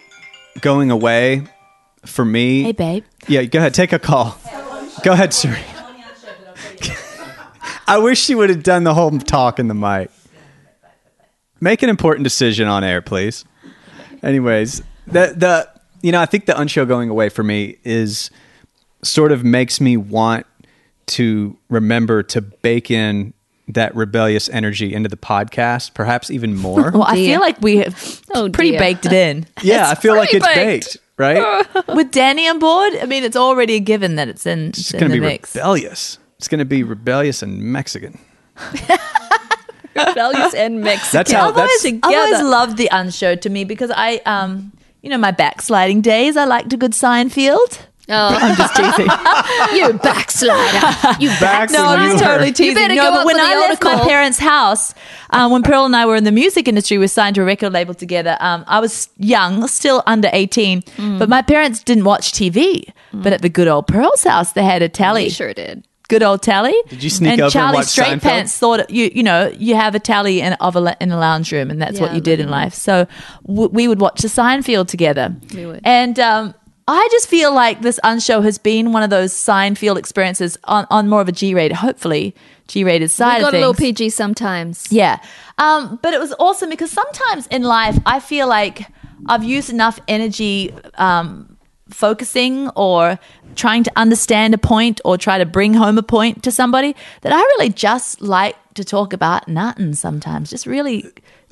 going 0.61 0.89
away 0.91 1.43
for 2.05 2.23
me. 2.23 2.63
Hey, 2.63 2.71
babe. 2.71 3.03
Yeah, 3.27 3.43
go 3.43 3.59
ahead. 3.59 3.73
Take 3.73 3.91
a 3.91 3.99
call. 3.99 4.37
Go 5.03 5.11
ahead, 5.11 5.33
Siri. 5.33 5.59
I 7.87 7.97
wish 7.99 8.19
she 8.19 8.35
would 8.35 8.49
have 8.49 8.63
done 8.63 8.83
the 8.83 8.93
whole 8.93 9.17
talk 9.19 9.59
in 9.59 9.67
the 9.67 9.73
mic. 9.73 10.09
Make 11.59 11.81
an 11.83 11.89
important 11.89 12.23
decision 12.23 12.67
on 12.67 12.83
air, 12.83 13.01
please. 13.01 13.43
Anyways, 14.21 14.83
the 15.07 15.33
the 15.35 15.69
you 16.01 16.11
know 16.11 16.21
I 16.21 16.25
think 16.25 16.45
the 16.45 16.59
unshow 16.59 16.85
going 16.85 17.09
away 17.09 17.29
for 17.29 17.43
me 17.43 17.77
is 17.83 18.29
sort 19.03 19.31
of 19.31 19.43
makes 19.43 19.79
me 19.81 19.97
want 19.97 20.45
to 21.07 21.57
remember 21.69 22.21
to 22.23 22.41
bake 22.41 22.91
in 22.91 23.33
that 23.69 23.95
rebellious 23.95 24.49
energy 24.49 24.93
into 24.93 25.09
the 25.09 25.17
podcast, 25.17 25.93
perhaps 25.93 26.29
even 26.31 26.55
more. 26.55 26.91
Well, 26.93 27.03
I 27.03 27.15
dear. 27.15 27.33
feel 27.33 27.39
like 27.41 27.61
we 27.61 27.77
have 27.77 28.21
Oh, 28.33 28.49
pretty 28.49 28.71
dear. 28.71 28.79
baked 28.79 29.05
it 29.05 29.13
in. 29.13 29.45
yeah, 29.61 29.89
I 29.89 29.95
feel 29.95 30.15
like 30.15 30.33
it's 30.33 30.45
pre-baked. 30.45 30.85
baked, 30.93 30.97
right? 31.17 31.87
With 31.95 32.11
Danny 32.11 32.47
on 32.47 32.59
board, 32.59 32.93
I 33.01 33.05
mean, 33.05 33.23
it's 33.23 33.35
already 33.35 33.75
a 33.75 33.79
given 33.79 34.15
that 34.15 34.27
it's 34.29 34.45
in, 34.45 34.69
It's 34.69 34.93
in 34.93 34.99
going 34.99 35.09
the 35.11 35.15
to 35.17 35.21
be 35.21 35.27
mix. 35.27 35.55
rebellious. 35.55 36.17
It's 36.37 36.47
going 36.47 36.59
to 36.59 36.65
be 36.65 36.83
rebellious 36.83 37.41
and 37.41 37.59
Mexican. 37.61 38.19
rebellious 39.95 40.53
and 40.53 40.81
Mexican 40.81 41.09
That's 41.17 41.31
how- 41.31 41.49
always, 41.51 41.81
that's- 41.83 41.99
I've 42.03 42.15
always 42.15 42.41
loved 42.43 42.77
the 42.77 42.89
unshow 42.91 43.35
to 43.41 43.49
me 43.49 43.63
because 43.63 43.91
I, 43.93 44.17
um, 44.25 44.71
you 45.01 45.09
know, 45.09 45.17
my 45.17 45.31
backsliding 45.31 46.01
days, 46.01 46.37
I 46.37 46.45
liked 46.45 46.71
a 46.73 46.77
good 46.77 46.91
Seinfeld. 46.91 47.79
oh 48.09 48.37
I'm 48.39 48.55
just 48.55 48.75
teasing. 48.75 49.05
you 49.77 49.93
backslider 49.99 51.17
you 51.21 51.29
Back 51.39 51.71
No, 51.71 51.87
when 51.87 51.99
I'm 51.99 52.11
just 52.11 52.23
totally 52.23 52.51
teasing. 52.51 52.75
better 52.75 52.95
no, 52.95 53.01
go 53.03 53.11
but 53.11 53.19
up 53.21 53.25
when 53.25 53.39
I 53.39 53.55
left 53.55 53.83
my 53.83 53.99
parents' 54.07 54.39
house, 54.39 54.93
um, 55.31 55.51
when 55.51 55.63
Pearl 55.63 55.85
and 55.85 55.95
I 55.95 56.05
were 56.05 56.15
in 56.15 56.23
the 56.23 56.31
music 56.31 56.67
industry, 56.67 56.97
we 56.97 57.03
were 57.05 57.07
signed 57.09 57.35
to 57.35 57.41
a 57.41 57.45
record 57.45 57.73
label 57.73 57.93
together. 57.93 58.37
Um, 58.39 58.63
I 58.67 58.79
was 58.79 59.09
young, 59.17 59.67
still 59.67 60.03
under 60.05 60.29
18, 60.31 60.81
Mm. 60.83 61.19
but 61.19 61.29
my 61.29 61.41
parents 61.41 61.83
didn't 61.83 62.03
watch 62.05 62.31
TV. 62.31 62.91
But 63.13 63.33
at 63.33 63.41
the 63.41 63.49
good 63.49 63.67
old 63.67 63.87
Pearl's 63.87 64.23
house, 64.23 64.51
they 64.51 64.63
had 64.63 64.81
a 64.83 64.89
telly. 64.89 65.23
We 65.23 65.29
sure 65.29 65.53
did. 65.53 65.86
Good 66.09 66.23
old 66.23 66.41
tally. 66.41 66.75
Did 66.89 67.03
you 67.03 67.09
sneak 67.09 67.33
and 67.33 67.41
over 67.41 67.45
and 67.47 67.53
Charlie 67.53 67.75
watch 67.75 67.87
Straight 67.87 68.07
Seinfeld? 68.19 68.21
Pants 68.21 68.57
thought 68.57 68.89
you 68.89 69.11
you 69.13 69.23
know 69.23 69.53
you 69.57 69.75
have 69.75 69.93
a 69.95 69.99
tally 69.99 70.39
in 70.41 70.53
of 70.53 70.75
a, 70.75 70.95
in 71.01 71.11
a 71.11 71.17
lounge 71.19 71.51
room, 71.51 71.69
and 71.69 71.81
that's 71.81 71.99
what 71.99 72.13
you 72.13 72.21
did 72.21 72.39
in 72.39 72.49
life. 72.49 72.73
So 72.73 73.07
w- 73.45 73.69
we 73.69 73.87
would 73.87 73.99
watch 73.99 74.21
the 74.21 74.27
Seinfeld 74.29 74.87
together. 74.87 75.35
We 75.53 75.65
would. 75.65 75.81
And 75.83 76.17
um, 76.19 76.53
I 76.87 77.07
just 77.11 77.27
feel 77.27 77.53
like 77.53 77.81
this 77.81 77.99
unshow 78.05 78.41
has 78.43 78.57
been 78.57 78.93
one 78.93 79.03
of 79.03 79.09
those 79.09 79.33
Seinfeld 79.33 79.97
experiences 79.97 80.57
on, 80.63 80.87
on 80.89 81.09
more 81.09 81.19
of 81.19 81.27
a 81.27 81.33
G 81.33 81.53
rated, 81.53 81.75
hopefully 81.77 82.33
G 82.69 82.85
rated 82.85 83.11
side 83.11 83.39
We 83.39 83.41
got 83.41 83.47
of 83.49 83.53
a 83.55 83.57
little. 83.59 83.73
PG 83.73 84.09
sometimes. 84.11 84.89
Yeah. 84.89 85.19
Um, 85.57 85.99
but 86.01 86.13
it 86.13 86.19
was 86.21 86.33
awesome 86.39 86.69
because 86.69 86.91
sometimes 86.91 87.47
in 87.47 87.63
life, 87.63 87.97
I 88.05 88.21
feel 88.21 88.47
like 88.47 88.87
I've 89.25 89.43
used 89.43 89.69
enough 89.69 89.99
energy 90.07 90.73
um, 90.95 91.56
focusing 91.89 92.69
or 92.69 93.19
trying 93.55 93.83
to 93.83 93.91
understand 93.95 94.53
a 94.53 94.57
point 94.57 95.01
or 95.05 95.17
try 95.17 95.37
to 95.37 95.45
bring 95.45 95.73
home 95.73 95.97
a 95.97 96.03
point 96.03 96.43
to 96.43 96.51
somebody 96.51 96.95
that 97.21 97.31
I 97.31 97.37
really 97.37 97.69
just 97.69 98.21
like 98.21 98.55
to 98.75 98.83
talk 98.83 99.13
about 99.13 99.47
nothing 99.47 99.93
sometimes. 99.93 100.49
Just 100.49 100.65
really 100.65 101.05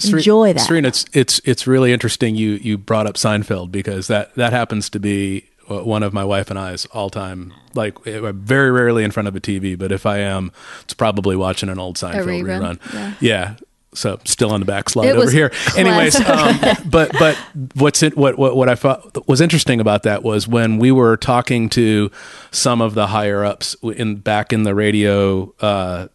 enjoy 0.04 0.54
that. 0.54 0.60
Serena, 0.60 0.90
it's 0.90 1.06
it's 1.14 1.40
it's 1.46 1.68
really 1.68 1.94
interesting 1.94 2.36
you 2.36 2.52
you 2.52 2.78
brought 2.78 3.08
up 3.08 3.16
Seinfeld 3.16 3.72
because 3.72 4.08
that 4.08 4.36
that 4.36 4.54
happens 4.54 4.90
to 4.92 5.00
be 5.00 5.46
uh, 5.70 5.84
one 5.84 6.04
of 6.04 6.14
my 6.14 6.24
wife 6.24 6.50
and 6.50 6.60
I's 6.60 6.86
all 6.88 7.10
time. 7.10 7.54
Like 7.74 8.06
uh, 8.08 8.32
very 8.32 8.72
rarely 8.72 9.04
in 9.04 9.12
front 9.12 9.28
of 9.28 9.36
a 9.36 9.40
TV, 9.40 9.78
but 9.78 9.92
if 9.92 10.06
I 10.06 10.20
am, 10.20 10.52
it's 10.84 10.94
probably 10.94 11.36
watching 11.36 11.70
an 11.70 11.80
old 11.80 11.98
Seinfeld 11.98 12.44
rerun, 12.44 12.80
rerun. 12.80 13.16
yeah. 13.20 13.56
So 13.96 14.20
still 14.26 14.52
on 14.52 14.60
the 14.60 14.66
backslide 14.66 15.10
over 15.10 15.32
here. 15.32 15.52
Anyways, 15.76 16.16
um, 16.30 16.60
but 16.86 17.12
but 17.14 17.36
what's 17.76 18.04
it, 18.04 18.16
what 18.16 18.38
what 18.38 18.56
what 18.56 18.70
I 18.70 18.76
thought 18.76 19.28
was 19.28 19.42
interesting 19.42 19.80
about 19.80 20.04
that 20.04 20.24
was 20.24 20.48
when 20.48 20.78
we 20.78 20.92
were 20.92 21.18
talking 21.18 21.70
to 21.70 22.12
some 22.52 22.82
of 22.82 22.94
the 22.94 23.08
higher 23.08 23.44
ups 23.44 23.76
in 23.84 24.18
back 24.18 24.54
in 24.54 24.64
the 24.64 24.76
radio. 24.76 25.54
Uh, 25.60 26.08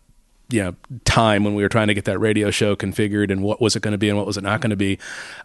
you 0.52 0.62
know 0.62 0.74
time 1.04 1.44
when 1.44 1.54
we 1.54 1.62
were 1.62 1.68
trying 1.68 1.88
to 1.88 1.94
get 1.94 2.06
that 2.06 2.18
radio 2.18 2.50
show 2.50 2.74
configured 2.74 3.30
and 3.30 3.40
what 3.40 3.60
was 3.60 3.76
it 3.76 3.82
going 3.82 3.92
to 3.92 3.98
be 3.98 4.08
and 4.08 4.18
what 4.18 4.26
was 4.26 4.36
it 4.36 4.42
not 4.42 4.60
going 4.60 4.70
to 4.70 4.76
be 4.76 4.98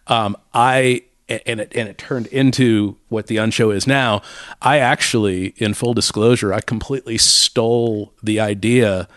um, 0.07 0.35
i 0.53 1.01
and 1.29 1.59
it 1.59 1.71
and 1.75 1.87
it 1.87 1.97
turned 1.97 2.27
into 2.27 2.97
what 3.09 3.27
the 3.27 3.37
unshow 3.37 3.69
is 3.69 3.85
now 3.87 4.21
i 4.61 4.79
actually 4.79 5.53
in 5.57 5.73
full 5.73 5.93
disclosure 5.93 6.53
i 6.53 6.59
completely 6.59 7.17
stole 7.17 8.13
the 8.23 8.39
idea 8.39 9.07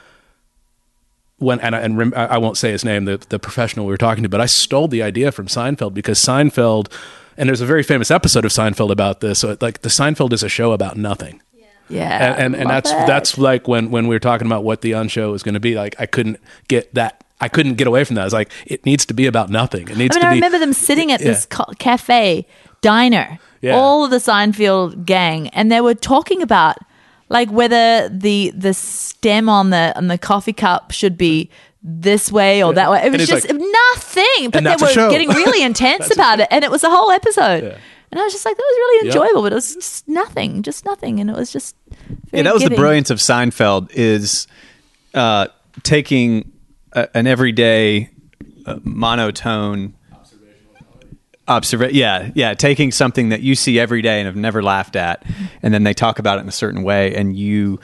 when 1.39 1.61
and, 1.61 1.75
I- 1.77 1.81
and 1.81 1.97
rem, 1.99 2.13
I 2.17 2.39
won't 2.39 2.57
say 2.57 2.71
his 2.73 2.85
name, 2.85 3.05
the 3.05 3.19
the 3.29 3.39
professional 3.39 3.87
we 3.87 3.93
were 3.93 3.97
talking 3.99 4.23
to, 4.23 4.29
but 4.29 4.41
I 4.41 4.47
stole 4.47 4.89
the 4.89 5.03
idea 5.03 5.33
from 5.33 5.47
Seinfeld 5.47 5.95
because 5.95 6.19
Seinfeld 6.19 6.93
And 7.37 7.49
there's 7.49 7.61
a 7.61 7.67
very 7.67 7.85
famous 7.85 8.11
episode 8.11 8.45
of 8.45 8.51
Seinfeld 8.51 8.91
about 8.91 9.21
this. 9.21 9.39
So 9.41 9.57
like 9.61 9.83
the 9.83 9.89
Seinfeld 9.89 10.33
is 10.33 10.43
a 10.43 10.49
show 10.49 10.73
about 10.73 10.97
nothing. 10.97 11.41
Yeah. 11.91 12.35
and 12.35 12.55
and, 12.55 12.63
and 12.63 12.69
that's 12.71 12.91
it. 12.91 13.07
that's 13.07 13.39
like 13.39 13.67
when 13.69 13.91
when 13.91 14.09
we 14.09 14.15
were 14.17 14.21
talking 14.21 14.47
about 14.47 14.63
what 14.65 14.81
the 14.83 14.93
unshow 14.93 15.31
was 15.31 15.43
going 15.43 15.55
to 15.55 15.61
be 15.61 15.75
like 15.75 15.95
i 15.99 16.05
couldn't 16.05 16.39
get 16.69 16.93
that 16.95 17.25
i 17.41 17.49
couldn't 17.49 17.77
get 17.77 17.87
away 17.87 18.05
from 18.05 18.17
that 18.17 18.23
i 18.23 18.25
was 18.25 18.35
like 18.35 18.51
it 18.67 18.85
needs 18.85 19.07
to 19.07 19.15
be 19.15 19.25
about 19.27 19.49
nothing 19.49 19.89
it 19.89 19.97
needs 19.97 20.15
I 20.15 20.21
mean, 20.21 20.27
I 20.27 20.31
be 20.33 20.35
remember 20.37 20.59
them 20.59 20.75
sitting 20.75 21.11
at 21.13 21.21
this 21.21 21.47
Yeah. 21.51 21.57
ca- 21.57 21.73
cafe 21.79 22.47
diner, 22.83 23.39
Yeah. 23.63 23.75
all 23.75 24.05
of 24.05 24.11
the 24.11 24.19
Seinfeld 24.19 25.07
gang, 25.07 25.49
and 25.49 25.73
they 25.73 25.81
were 25.81 25.95
talking 25.95 26.43
about 26.43 26.77
like 27.29 27.51
whether 27.51 28.09
the 28.09 28.53
the 28.55 28.75
stem 28.75 29.49
on 29.49 29.71
the 29.71 29.93
on 29.97 30.09
the 30.09 30.19
coffee 30.19 30.53
cup 30.53 30.91
should 30.93 31.17
be 31.19 31.51
this 31.83 32.33
way 32.33 32.63
or 32.63 32.73
that 32.75 32.91
way. 32.91 33.03
It 33.05 33.13
was 33.13 33.27
just 33.27 33.49
like- 33.49 33.57
nothing, 33.61 34.51
but 34.51 34.65
they 34.65 34.77
were 34.77 35.11
getting 35.11 35.29
really 35.29 35.63
intense 35.71 36.13
about 36.13 36.41
it, 36.41 36.49
and 36.51 36.65
it 36.65 36.71
was 36.71 36.83
a 36.85 36.91
whole 36.91 37.11
episode. 37.11 37.79
And 38.11 38.19
I 38.19 38.25
was 38.25 38.33
just 38.33 38.47
like, 38.47 38.57
that 38.57 38.63
was 38.63 38.77
really 38.77 39.07
Yep. 39.09 39.15
enjoyable, 39.17 39.43
but 39.43 39.53
it 39.53 39.55
was 39.57 39.75
just 39.75 40.09
nothing, 40.09 40.63
just 40.63 40.85
nothing, 40.87 41.21
and 41.21 41.29
it 41.29 41.37
was 41.37 41.53
just. 41.53 41.77
Yeah, 42.33 42.43
that 42.43 42.55
was 42.55 42.63
the 42.65 42.71
brilliance 42.71 43.11
of 43.11 43.19
Seinfeld 43.19 43.91
is 43.93 44.47
uh, 45.15 45.49
taking 45.83 46.51
a, 46.95 47.09
an 47.15 47.27
everyday 47.27 48.09
uh, 48.65 48.79
monotone 48.83 49.95
observation. 51.49 51.97
Yeah, 51.97 52.31
yeah, 52.35 52.55
taking 52.55 52.93
something 52.93 53.31
that 53.31 53.41
you 53.41 53.55
see 53.55 53.79
every 53.79 54.03
day 54.03 54.21
and 54.21 54.27
have 54.27 54.37
never 54.37 54.63
laughed 54.63 54.97
at, 54.97 55.25
and 55.63 55.73
then 55.75 55.83
they 55.85 55.95
talk 55.95 56.19
about 56.19 56.39
it 56.39 56.43
in 56.43 56.49
a 56.49 56.53
certain 56.53 56.83
way, 56.83 57.15
and 57.15 57.37
you 57.37 57.81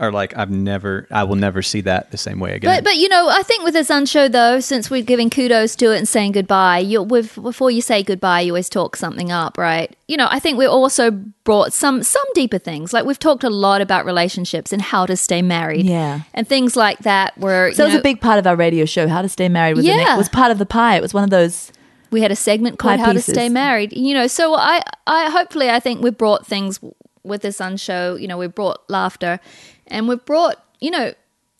are 0.00 0.12
like, 0.12 0.36
I've 0.36 0.48
never, 0.50 1.08
I 1.10 1.24
will 1.24 1.34
never 1.34 1.60
see 1.60 1.80
that 1.80 2.12
the 2.12 2.16
same 2.16 2.38
way 2.38 2.52
again. 2.54 2.72
But 2.72 2.84
but 2.84 2.96
you 2.98 3.08
know, 3.08 3.28
I 3.30 3.42
think 3.42 3.64
with 3.64 3.74
this 3.74 3.90
unshow 3.90 4.28
though, 4.28 4.60
since 4.60 4.90
we're 4.90 5.02
giving 5.02 5.28
kudos 5.28 5.74
to 5.74 5.92
it 5.92 5.98
and 5.98 6.06
saying 6.06 6.32
goodbye, 6.32 6.78
you 6.78 7.02
with 7.02 7.34
before 7.34 7.72
you 7.72 7.82
say 7.82 8.04
goodbye, 8.04 8.42
you 8.42 8.52
always 8.52 8.68
talk 8.68 8.94
something 8.94 9.32
up, 9.32 9.58
right? 9.58 9.92
You 10.06 10.16
know, 10.16 10.28
I 10.30 10.38
think 10.38 10.56
we 10.56 10.66
also 10.66 11.10
brought 11.42 11.72
some 11.72 12.04
some 12.04 12.22
deeper 12.34 12.58
things. 12.58 12.92
Like 12.92 13.06
we've 13.06 13.18
talked 13.18 13.42
a 13.42 13.50
lot 13.50 13.80
about 13.80 14.04
relationships 14.04 14.72
and 14.72 14.80
how 14.80 15.04
to 15.04 15.16
stay 15.16 15.42
married, 15.42 15.84
Yeah. 15.86 16.20
and 16.32 16.46
things 16.46 16.76
like 16.76 17.00
that. 17.00 17.36
Where 17.36 17.72
So 17.72 17.82
you 17.82 17.86
it 17.86 17.88
was 17.88 17.94
know, 17.94 17.98
a 18.00 18.02
big 18.04 18.20
part 18.20 18.38
of 18.38 18.46
our 18.46 18.54
radio 18.54 18.84
show. 18.84 19.08
How 19.08 19.22
to 19.22 19.28
stay 19.28 19.48
married 19.48 19.74
was, 19.78 19.84
Yeah. 19.84 20.14
it 20.14 20.16
was 20.16 20.28
part 20.28 20.52
of 20.52 20.58
the 20.58 20.66
pie. 20.66 20.94
It 20.96 21.02
was 21.02 21.12
one 21.12 21.24
of 21.24 21.30
those. 21.30 21.72
We 22.10 22.20
had 22.22 22.30
a 22.30 22.36
segment 22.36 22.78
called 22.78 22.98
Pie 22.98 23.04
"How 23.04 23.12
pieces. 23.12 23.26
to 23.26 23.32
Stay 23.32 23.48
Married." 23.48 23.92
You 23.92 24.14
know, 24.14 24.26
so 24.26 24.54
I 24.54 24.82
I 25.06 25.30
hopefully 25.30 25.70
I 25.70 25.80
think 25.80 26.02
we 26.02 26.10
brought 26.10 26.46
things 26.46 26.80
with 27.22 27.42
this 27.42 27.60
unshow. 27.60 28.14
You 28.16 28.28
know, 28.28 28.38
we 28.38 28.46
brought 28.46 28.88
laughter, 28.88 29.40
and 29.86 30.08
we 30.08 30.16
brought 30.16 30.56
you 30.80 30.90
know 30.90 31.12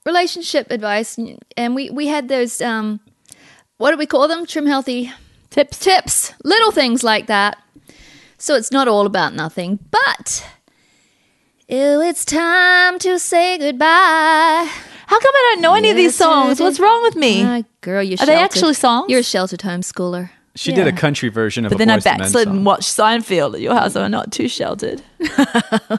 relationship 0.04 0.70
advice, 0.70 1.18
and 1.56 1.74
we 1.74 1.90
we 1.90 2.06
had 2.06 2.28
those 2.28 2.60
um, 2.60 3.00
what 3.76 3.90
do 3.90 3.96
we 3.96 4.06
call 4.06 4.28
them? 4.28 4.46
Trim 4.46 4.66
healthy 4.66 5.12
Tips. 5.50 5.78
tips, 5.78 6.34
little 6.44 6.70
things 6.70 7.02
like 7.02 7.26
that. 7.26 7.58
So 8.38 8.54
it's 8.54 8.70
not 8.70 8.86
all 8.86 9.06
about 9.06 9.34
nothing, 9.34 9.78
but 9.90 10.46
ew, 11.68 12.00
it's 12.00 12.24
time 12.24 12.98
to 13.00 13.18
say 13.18 13.58
goodbye. 13.58 14.68
How 15.08 15.18
come 15.18 15.32
I 15.34 15.50
don't 15.52 15.62
know 15.62 15.74
any 15.74 15.88
of 15.90 15.96
these 15.96 16.14
songs? 16.14 16.60
What's 16.60 16.78
wrong 16.78 17.02
with 17.02 17.16
me? 17.16 17.42
Ah, 17.42 17.62
girl, 17.80 18.02
you're 18.02 18.18
Are 18.20 18.26
they 18.26 18.36
actually 18.36 18.74
songs? 18.74 19.08
You're 19.08 19.20
a 19.20 19.24
sheltered 19.24 19.60
homeschooler. 19.60 20.30
She 20.58 20.72
did 20.72 20.86
a 20.86 20.92
country 20.92 21.28
version 21.28 21.64
of 21.64 21.70
but 21.70 21.76
a 21.76 21.78
then 21.78 21.90
I 21.90 21.98
Boyz 21.98 22.04
backslid 22.04 22.48
and 22.48 22.66
watched 22.66 22.88
Seinfeld 22.90 23.54
at 23.54 23.60
your 23.60 23.74
house, 23.74 23.92
so 23.94 24.02
I'm 24.02 24.10
not 24.10 24.32
too 24.32 24.48
sheltered. 24.48 25.02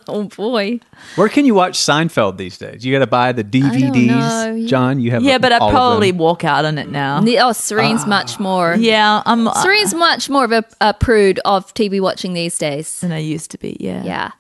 Oh 0.08 0.24
boy. 0.24 0.80
Where 1.16 1.30
can 1.30 1.46
you 1.46 1.54
watch 1.54 1.78
Seinfeld 1.78 2.38
these 2.38 2.58
days? 2.58 2.86
You 2.86 2.94
got 2.94 3.00
to 3.00 3.08
buy 3.08 3.32
the 3.32 3.44
DVDs. 3.44 4.08
know. 4.08 4.66
John, 4.68 5.00
you 5.00 5.12
have 5.12 5.24
Yeah, 5.24 5.38
but 5.38 5.52
I 5.52 5.58
probably 5.60 6.12
walk 6.12 6.44
out 6.44 6.66
on 6.66 6.78
it 6.78 6.90
now. 6.90 7.22
The- 7.22 7.40
Oh, 7.40 7.52
Serene's 7.52 8.06
much 8.06 8.40
more. 8.40 8.76
Yeah, 8.78 9.22
I'm. 9.26 9.48
Serene's 9.62 9.94
much 9.94 10.30
more 10.30 10.46
of 10.46 10.52
a, 10.52 10.64
a 10.82 10.94
prude 10.94 11.40
of 11.46 11.74
TV 11.74 12.02
watching 12.02 12.34
these 12.34 12.58
days. 12.58 13.00
than 13.02 13.12
I 13.12 13.20
used 13.20 13.52
to 13.52 13.58
be. 13.58 13.78
Yeah. 13.80 14.04
Yeah. 14.04 14.32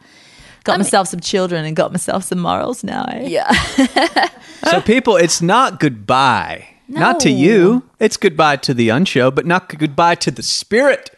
Got 0.64 0.74
I 0.74 0.78
mean- 0.78 0.86
myself 0.86 1.08
some 1.08 1.20
children 1.20 1.66
and 1.66 1.76
got 1.76 1.92
myself 1.92 2.24
some 2.24 2.40
morals 2.40 2.84
now. 2.84 3.06
Eh? 3.12 3.28
Yeah. 3.28 4.30
So 4.70 4.82
people, 4.82 5.16
it's 5.16 5.42
not 5.42 5.80
goodbye. 5.80 6.68
Not 6.90 7.20
to 7.22 7.30
you. 7.30 7.84
It's 8.00 8.18
goodbye 8.18 8.58
to 8.58 8.74
the 8.74 8.90
unshow, 8.90 9.32
but 9.32 9.46
not 9.46 9.70
goodbye 9.78 10.16
to 10.16 10.32
the 10.32 10.44
spirit. 10.44 11.12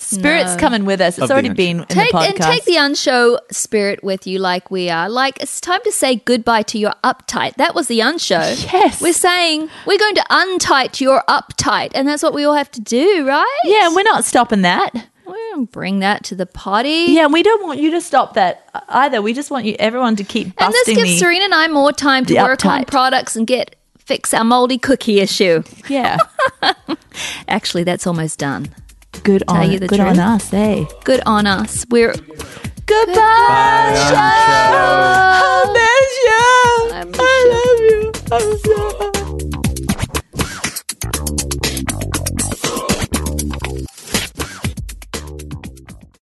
Spirit's 0.00 0.54
No. 0.54 0.60
coming 0.60 0.84
with 0.84 1.00
us. 1.00 1.18
Of 1.18 1.24
It's 1.24 1.28
the 1.28 1.32
already 1.34 1.48
unshow. 1.48 1.56
been 1.56 1.78
in 1.80 1.86
Take 1.86 2.12
the 2.12 2.18
podcast. 2.18 2.26
and 2.28 2.42
take 2.44 2.64
the 2.64 2.76
unshow 2.76 3.38
spirit 3.50 4.04
with 4.04 4.28
you 4.28 4.38
like 4.38 4.70
we 4.70 4.88
are. 4.88 5.08
Like 5.08 5.42
it's 5.42 5.60
time 5.60 5.80
to 5.84 5.90
say 5.92 6.16
goodbye 6.24 6.62
to 6.62 6.78
your 6.78 6.94
uptight. 7.02 7.54
That 7.56 7.74
was 7.74 7.88
the 7.88 8.00
unshow. 8.00 8.38
Yes. 8.72 9.00
We're 9.00 9.12
saying 9.12 9.68
we're 9.86 9.98
going 9.98 10.14
to 10.14 10.24
untight 10.30 11.00
your 11.00 11.24
uptight, 11.28 11.90
and 11.94 12.06
that's 12.06 12.22
what 12.22 12.32
we 12.32 12.44
all 12.44 12.54
have 12.54 12.70
to 12.72 12.80
do, 12.80 13.26
right? 13.26 13.58
yeah, 13.64 13.86
and 13.86 13.94
we're 13.96 14.02
not 14.04 14.24
stopping 14.24 14.62
that. 14.62 14.90
We're 15.26 15.50
gonna 15.54 15.66
bring 15.66 15.98
that 15.98 16.22
to 16.24 16.34
the 16.36 16.46
party. 16.46 17.06
Yeah, 17.08 17.24
and 17.24 17.32
we 17.32 17.42
don't 17.42 17.62
want 17.64 17.80
you 17.80 17.90
to 17.90 18.00
stop 18.00 18.34
that 18.34 18.70
either. 18.88 19.20
We 19.20 19.34
just 19.34 19.50
want 19.50 19.66
you, 19.66 19.74
everyone, 19.80 20.14
to 20.16 20.24
keep 20.24 20.52
And 20.58 20.72
this 20.72 20.86
gives 20.86 21.02
the. 21.02 21.18
Serena 21.18 21.44
and 21.46 21.54
I 21.54 21.66
more 21.68 21.92
time 21.92 22.24
to 22.26 22.34
the 22.34 22.40
work 22.40 22.64
on 22.64 22.82
uptight. 22.82 22.86
products 22.86 23.34
and 23.36 23.46
get 23.46 23.74
fix 24.08 24.32
our 24.32 24.42
moldy 24.42 24.78
cookie 24.78 25.20
issue. 25.20 25.62
Yeah. 25.86 26.16
Actually, 27.48 27.84
that's 27.84 28.06
almost 28.06 28.38
done. 28.38 28.68
Good 29.22 29.42
on 29.48 29.70
you. 29.70 29.78
good 29.78 29.90
truth. 29.90 30.00
on 30.00 30.18
us, 30.18 30.52
eh? 30.54 30.86
Good 31.04 31.20
on 31.26 31.46
us. 31.46 31.84
We're 31.90 32.14
goodbye, 32.14 32.54
goodbye 32.86 33.94
show. 33.94 34.14
show. 34.14 34.78
I 35.44 35.62
miss 35.76 36.12
you. 36.24 36.94
I, 36.94 37.04
miss 37.04 37.18
I 37.20 37.32
love 37.52 37.80
you. 37.90 38.12
I'm 38.32 38.58
sorry. 38.58 39.17